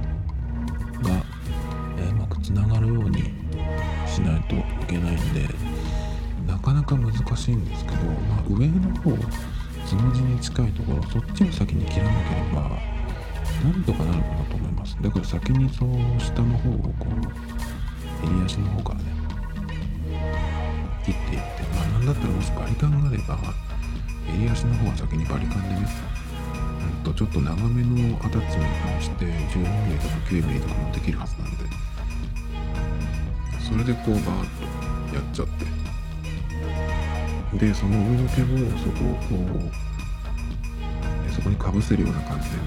[1.99, 3.23] えー、うまくつながるように
[4.07, 5.47] しないといけないんで
[6.47, 9.11] なかなか難しいんですけど、まあ、上の方
[9.85, 12.97] つむじに近いところそっちを先に切らなければ
[13.63, 17.07] なんとかなるかなと思いますだから先にその下の方をこ
[18.23, 19.05] う襟足の方からね
[21.05, 23.39] 切っていってまあなんだったらもしバリカンがあれば
[24.33, 25.87] 襟足の方は先にバリカンでね
[27.07, 31.65] とちょっと長めのアタッチメントにして12ミリとか9ミリとかもできるはずなんで。
[33.61, 34.47] それでこうバーッ
[35.09, 35.65] とやっちゃって。
[37.57, 38.45] でその上の毛を
[38.77, 39.35] そこをこ
[41.29, 42.63] うそこにかぶせるような感じでね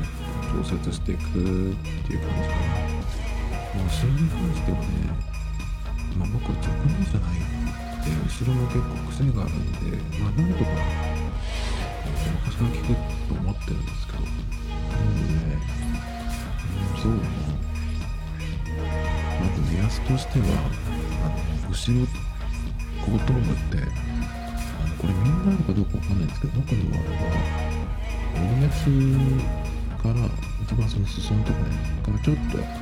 [0.64, 2.64] 調節していくっていう感じかな。
[3.76, 4.86] もうそれに関してはね
[6.16, 7.42] まあ僕は直毛じゃないっ
[8.02, 9.60] て後ろも結構癖があるん
[9.90, 10.70] でまあなんとか
[12.28, 12.94] 昔から聞く
[13.28, 13.86] と思ってるん。
[13.86, 15.58] ですけどなんでね、
[16.94, 17.30] うん、そうだな
[19.40, 20.44] まず目安としては
[21.24, 21.28] あ
[21.64, 22.06] の後ろ
[23.06, 27.40] 後頭部ってあのこれみんなあるかどうかわかんないんですけど僕の場合は
[28.34, 28.74] 目安
[30.00, 30.14] から
[30.62, 32.76] 一番その裾のところからちょっと上がっ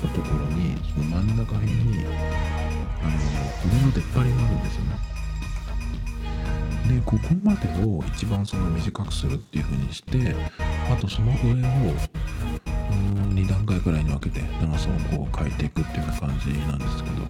[0.00, 3.16] たところにその真ん中辺にあの
[3.66, 5.11] 腕の出っ張りがあるんですよね。
[6.88, 10.34] でここまでを一番その短くするっていう風にして
[10.90, 17.22] あとその上をうん2段階くらいに分けて長さをこう変えていくっていう感じなんですけど、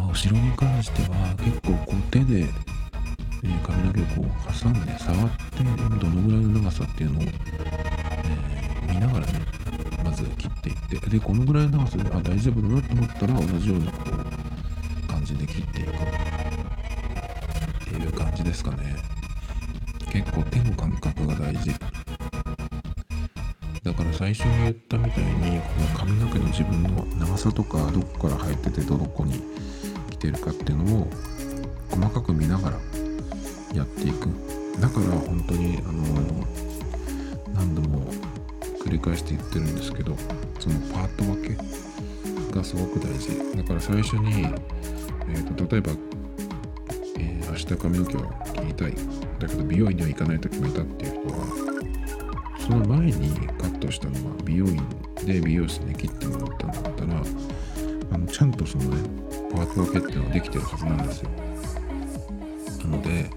[0.00, 2.48] まあ、後ろに関しては結構こう手で
[3.62, 5.64] 髪の毛をこう挟んで触って
[5.98, 9.40] どのぐらいの長さっていうのを、えー、見ながらね
[10.04, 13.98] まず切っていってでこのぐらいの長さであ大丈夫だなと思ったら同じようなこ
[15.04, 16.41] う感じで切っていく。
[17.92, 18.96] っていう感じですかね。
[20.10, 21.70] 結構手の感覚が大事。
[23.82, 29.42] だから最初に言ったみたいにこの髪の毛の自分の長さとかどこから生えててどこに
[30.10, 31.08] 来てるかっていうのを
[31.90, 32.78] 細かく見ながら
[33.74, 34.28] やっていく。
[34.80, 36.02] だから本当にあの
[37.54, 38.10] 何度も
[38.84, 40.16] 繰り返して言ってるんですけど
[40.58, 41.56] そのパート分け
[42.56, 43.56] がすごく大事。
[43.56, 44.42] だから最初に、
[45.28, 45.92] えーと、例えば、
[47.52, 48.20] 明日髪の毛を
[48.54, 48.94] 切りたい。
[49.38, 51.46] だけど美容院には行かないと決めたっていう人は
[52.58, 54.76] その前にカットしたのは美容院
[55.26, 57.22] で美容室で切ってもらったんだったら
[58.12, 59.10] あのちゃんとそのね
[59.52, 61.30] パート分けっていうのができてるはずなんですよ。
[62.84, 63.30] なので、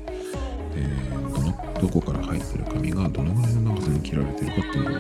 [0.76, 4.98] えー、どのどこから入ってる髪がどのぐらいの長さに切られてるかっていうの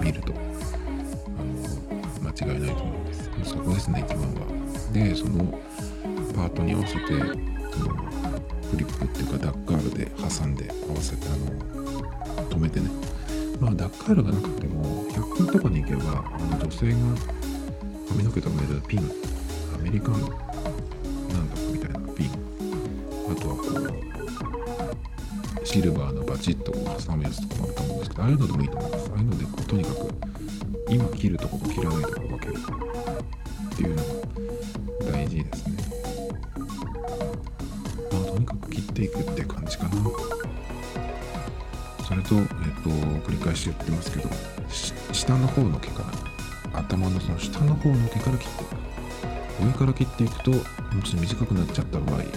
[0.00, 1.42] を見るとあ
[2.22, 3.30] の間違いないと思うんです。
[3.44, 4.40] そこですね一番は。
[4.92, 5.58] でその
[6.34, 7.02] パートに合わせて
[7.72, 7.94] その
[8.70, 11.46] フリップっていうかダッカールで挟んで合わせてあの
[12.48, 12.90] 止めてね。
[13.60, 16.96] まあダッカールがなくても100均とかに行けばあの女性が
[18.08, 19.00] 髪の毛留めるピン
[19.74, 20.30] アメリカンなんだ
[21.72, 22.30] みたいなピン。
[23.30, 23.62] あとはこ
[25.62, 29.10] うシルバーのバチッと挟むやつとかもあると思うんですけどああいうのでもいいと思います。
[29.10, 30.10] ああいうのでこうとにかく
[30.90, 32.54] 今切るとこと切らないとこ分ける。
[45.52, 46.02] 方の毛か
[46.72, 48.82] ら頭のその下の方の毛から切っていく
[49.66, 52.28] 上から切っていくともし短くなっちゃった場合、えっ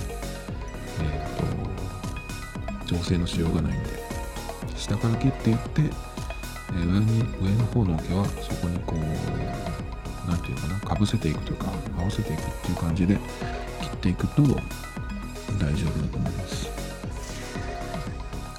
[2.88, 3.90] と調整のしようがないんで
[4.76, 5.90] 下から切っていって、え、
[6.86, 9.00] 上に上の方の毛はそこにこう
[10.30, 13.22] 何て言うかなかぶせていくというか合わせていくっていう感じで切
[13.88, 16.70] っていくと大丈夫だと思います。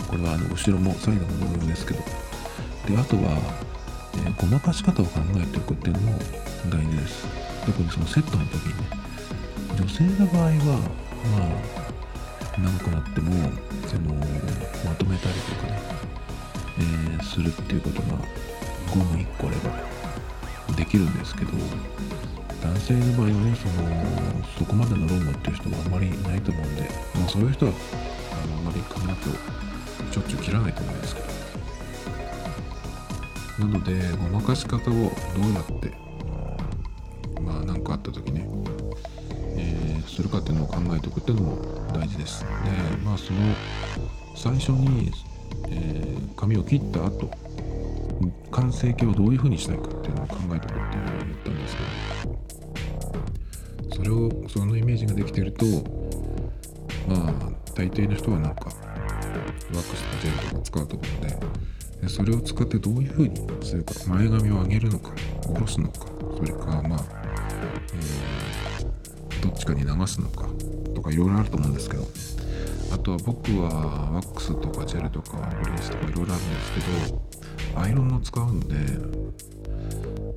[0.09, 2.01] これはあの後ろもサイドも同様ですけど。
[2.87, 3.66] であとは、
[4.25, 6.19] えー、ごまかし方を考えておくっていうのも
[6.71, 7.27] 大事です。
[7.67, 9.07] 特にそのセットの時にね。
[9.77, 10.81] 女性の場合は
[11.37, 11.87] まあ
[12.59, 13.33] 長くなっても
[13.87, 14.15] その
[14.85, 15.81] まとめたりとかね、
[16.79, 18.09] えー、するっていうことが
[18.91, 21.53] ゴム1個あればできるんですけど
[22.63, 23.85] 男性の場合はねその
[24.59, 26.83] そこまでのロームっていう人はあんまりいないと思うんで、
[27.15, 29.33] まあ、そういう人はあのあまり髪の毛を
[30.13, 31.26] しょっちゅう切らないと思うんですけど
[33.59, 34.01] なので
[34.31, 35.01] ごまかし方をどう
[35.55, 35.93] やって
[37.41, 38.47] まあ何かあった時ね、
[39.57, 41.57] えー、するかっていうのを考えておくっていうのも
[41.93, 42.45] 大事です。
[42.45, 42.49] で
[43.05, 43.41] まあその
[44.35, 45.11] 最初に、
[45.69, 47.31] えー、髪を切った後
[48.51, 51.83] 完成形をどういうふうにしたいかっていうのを考えておくっていうのを言ったんですけ
[53.89, 55.65] どそれをそのイメージができてると
[57.09, 61.37] まあ大抵の人はなんかワックスとかジェルとか使うと思うので
[62.01, 65.13] でそれを使ってどういう風にするか前髪を上げるのか
[65.43, 66.07] 下ろすのか
[66.37, 67.01] それかまあ、
[67.95, 70.49] えー、どっちかに流すのか
[70.95, 72.05] とかいろいろあると思うんですけど
[72.93, 76.81] あとは僕はワックスとかジェルとかブレースとかいろいろあるんですけ
[77.75, 78.77] どアイロンを使うんで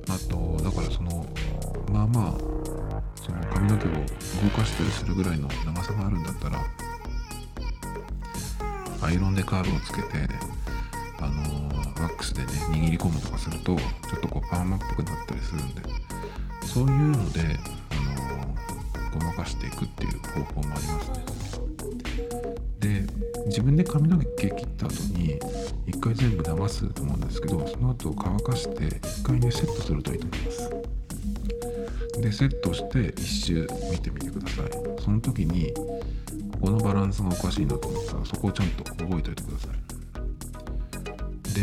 [0.08, 1.26] あとだからその
[1.92, 2.60] まあまあ
[3.16, 4.00] その髪の毛を動
[4.56, 6.64] かしたりするぐらいの長さがあるんだったら
[9.02, 10.28] アイロンでカールをつけて、
[11.20, 13.84] あのー、ワックスでね握り込むとかするとちょ
[14.16, 15.82] っとこうパーマっぽくなったりするんで
[16.66, 17.94] そういうので、あ
[19.14, 21.24] の、ごまかしていくっていう方法もありますね。
[22.78, 23.06] で
[23.46, 25.38] 自分で髪の毛切った後に
[25.86, 30.70] 一回全部流すと思うんですけどその後乾かして一回ねセットするといいと思います。
[32.20, 34.70] でセットして一周見てみてください。
[35.02, 39.79] その時にここのバランスがおかしいなと思ったらそこをちゃんと覚えておいてください。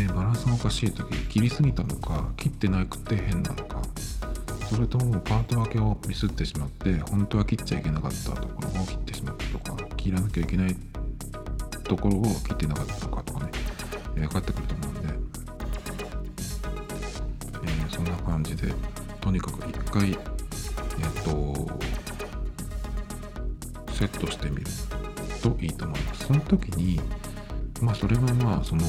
[0.06, 3.82] でバランスがおかしい時切りすぎたのか切ってなくて変なのか
[4.70, 10.76] それともパート分けをミスってしまって本当は切っちゃいけなかったところを切ってしまったとか切らなきゃいけない
[11.82, 13.50] ところを切ってなかったのかとかね、
[14.16, 15.00] え分かってくると思うんで、
[17.64, 18.72] えー、そんな感じで
[19.20, 20.16] とにかく一回えっ
[21.24, 21.66] と
[23.94, 24.64] セットしてみる
[25.42, 26.26] といいと思います。
[26.26, 27.00] その時に
[27.80, 28.84] まあそれはまあその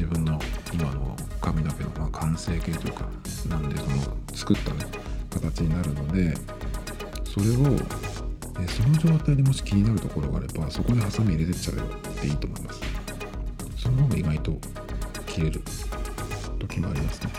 [0.00, 0.40] 自分の
[0.72, 3.04] 今の髪の毛のまあ完成形というか
[3.50, 4.86] なんでその作ったね
[5.28, 6.34] 形になるので
[7.26, 7.76] それを
[8.58, 12.80] えその状態でもし気になるところがあればそこでハサミ入れてっちゃえばいいと思います。
[13.76, 14.58] その方が意外と
[15.26, 15.62] 切れる
[16.58, 17.32] 時もありますね、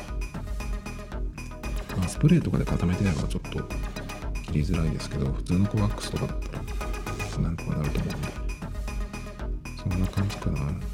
[1.98, 3.64] まあ、スプレーとかで固めてないからちょっと
[4.44, 8.28] 切りづらいですけど普通のコワックスとかだったらなんとかなると思うんで。
[9.82, 10.91] そんな感じかな。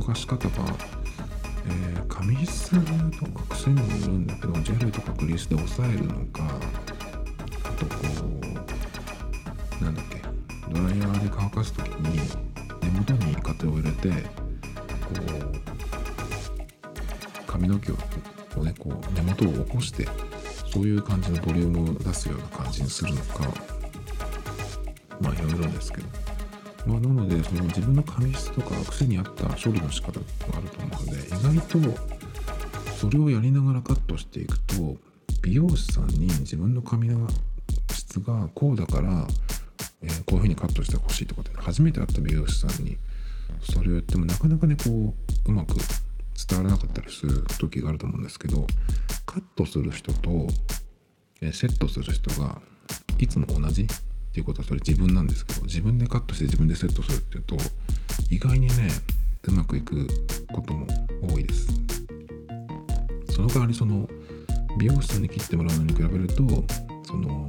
[0.00, 0.54] のごまかし方が
[1.66, 6.42] えー、紙質とか癖にもよるんだけどジェルとかグリスで押さえるのか
[7.64, 7.92] あとこ
[9.80, 10.22] うなんだっけ
[10.72, 12.18] ドライヤーで乾かす時に
[12.82, 14.14] 根元に風を入れてこ
[17.36, 17.96] う髪の毛を
[18.64, 20.08] ねこう根元を起こして
[20.72, 23.44] そういう感じのボリュームを出すような感じにするのか
[25.20, 26.29] まあいろいろですけど。
[26.86, 31.98] まあ、なのでその自分の髪質とか癖に合った処理の仕方があると思うので意外と
[32.96, 34.96] それをやりながらカットしていくと
[35.42, 37.28] 美容師さんに自分の髪の
[37.92, 39.26] 質がこうだから、
[40.02, 42.98] えー、こういう風にカットしてほしいとかって、初めて会った美容師さんに
[43.60, 45.74] それを言ってもなかなかねこううまく
[46.48, 48.66] 伝わらなかったりする時があると思うんですけど
[49.26, 50.48] カットする人と、
[51.40, 52.60] え、セットする人が
[53.18, 53.86] いつも同じ
[54.30, 57.56] っていうことはそれ自分なんですけど自分でカットして自分でセットするっていうと
[58.30, 58.88] 意外にね
[59.42, 60.06] うまくいく
[60.52, 60.86] ことも
[61.34, 61.68] 多いです。
[63.30, 64.08] その代わりその
[64.78, 66.44] 美容師さんに切ってもらうのに比べると
[67.04, 67.48] その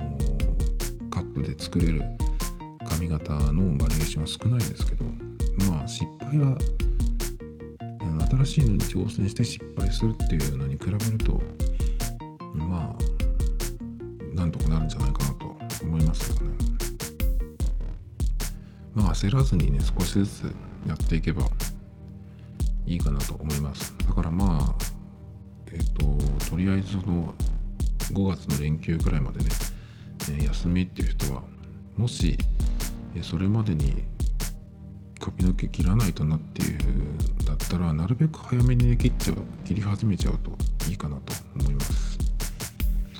[1.11, 2.01] カットで作れる
[2.87, 5.05] 髪型のバリエーションは少ないですけど
[5.69, 6.57] まあ失敗は
[8.31, 11.41] 新しいのに挑戦して失敗するっていうのに比べると
[12.55, 15.50] まあなんとかなるんじゃないかなと
[15.83, 16.57] 思いますけどね。
[18.93, 20.43] まあ焦らずにね少しずつ
[20.87, 21.43] やっていけば
[22.85, 23.93] いいかなと思います。
[24.07, 24.83] だからまあ
[25.67, 27.33] えっ、ー、ととりあえずその
[28.13, 29.45] 5月の連休くらいまでね、
[30.39, 31.43] え休みっていう人は
[31.95, 32.37] もし
[33.21, 34.03] それまでに
[35.19, 36.79] 髪の毛切らないとなっていう
[37.45, 40.51] だったらなるべく早めに、ね、切っちゃう切り始めちゃうと
[40.89, 42.10] いいかなと思います。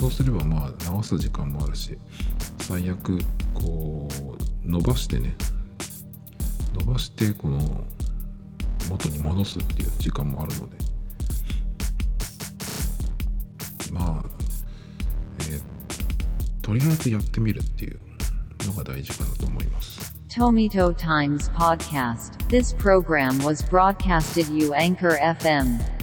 [0.02, 1.96] そうすればまあ直す時間もあるし
[2.62, 3.20] 最悪
[3.54, 4.08] こ
[4.66, 5.36] う伸ばしてね
[6.74, 7.86] 伸ばしてこの
[8.90, 10.78] 元に戻すっていう時間もあるので
[13.92, 14.30] まあ、
[15.42, 15.62] えー、
[16.64, 18.00] とりあえずやってみるっていう
[18.66, 20.16] のが大事かなと思います。
[20.30, 22.40] Tomito Times Podcast.
[22.50, 26.01] This program was broadcasted you Anchor FM.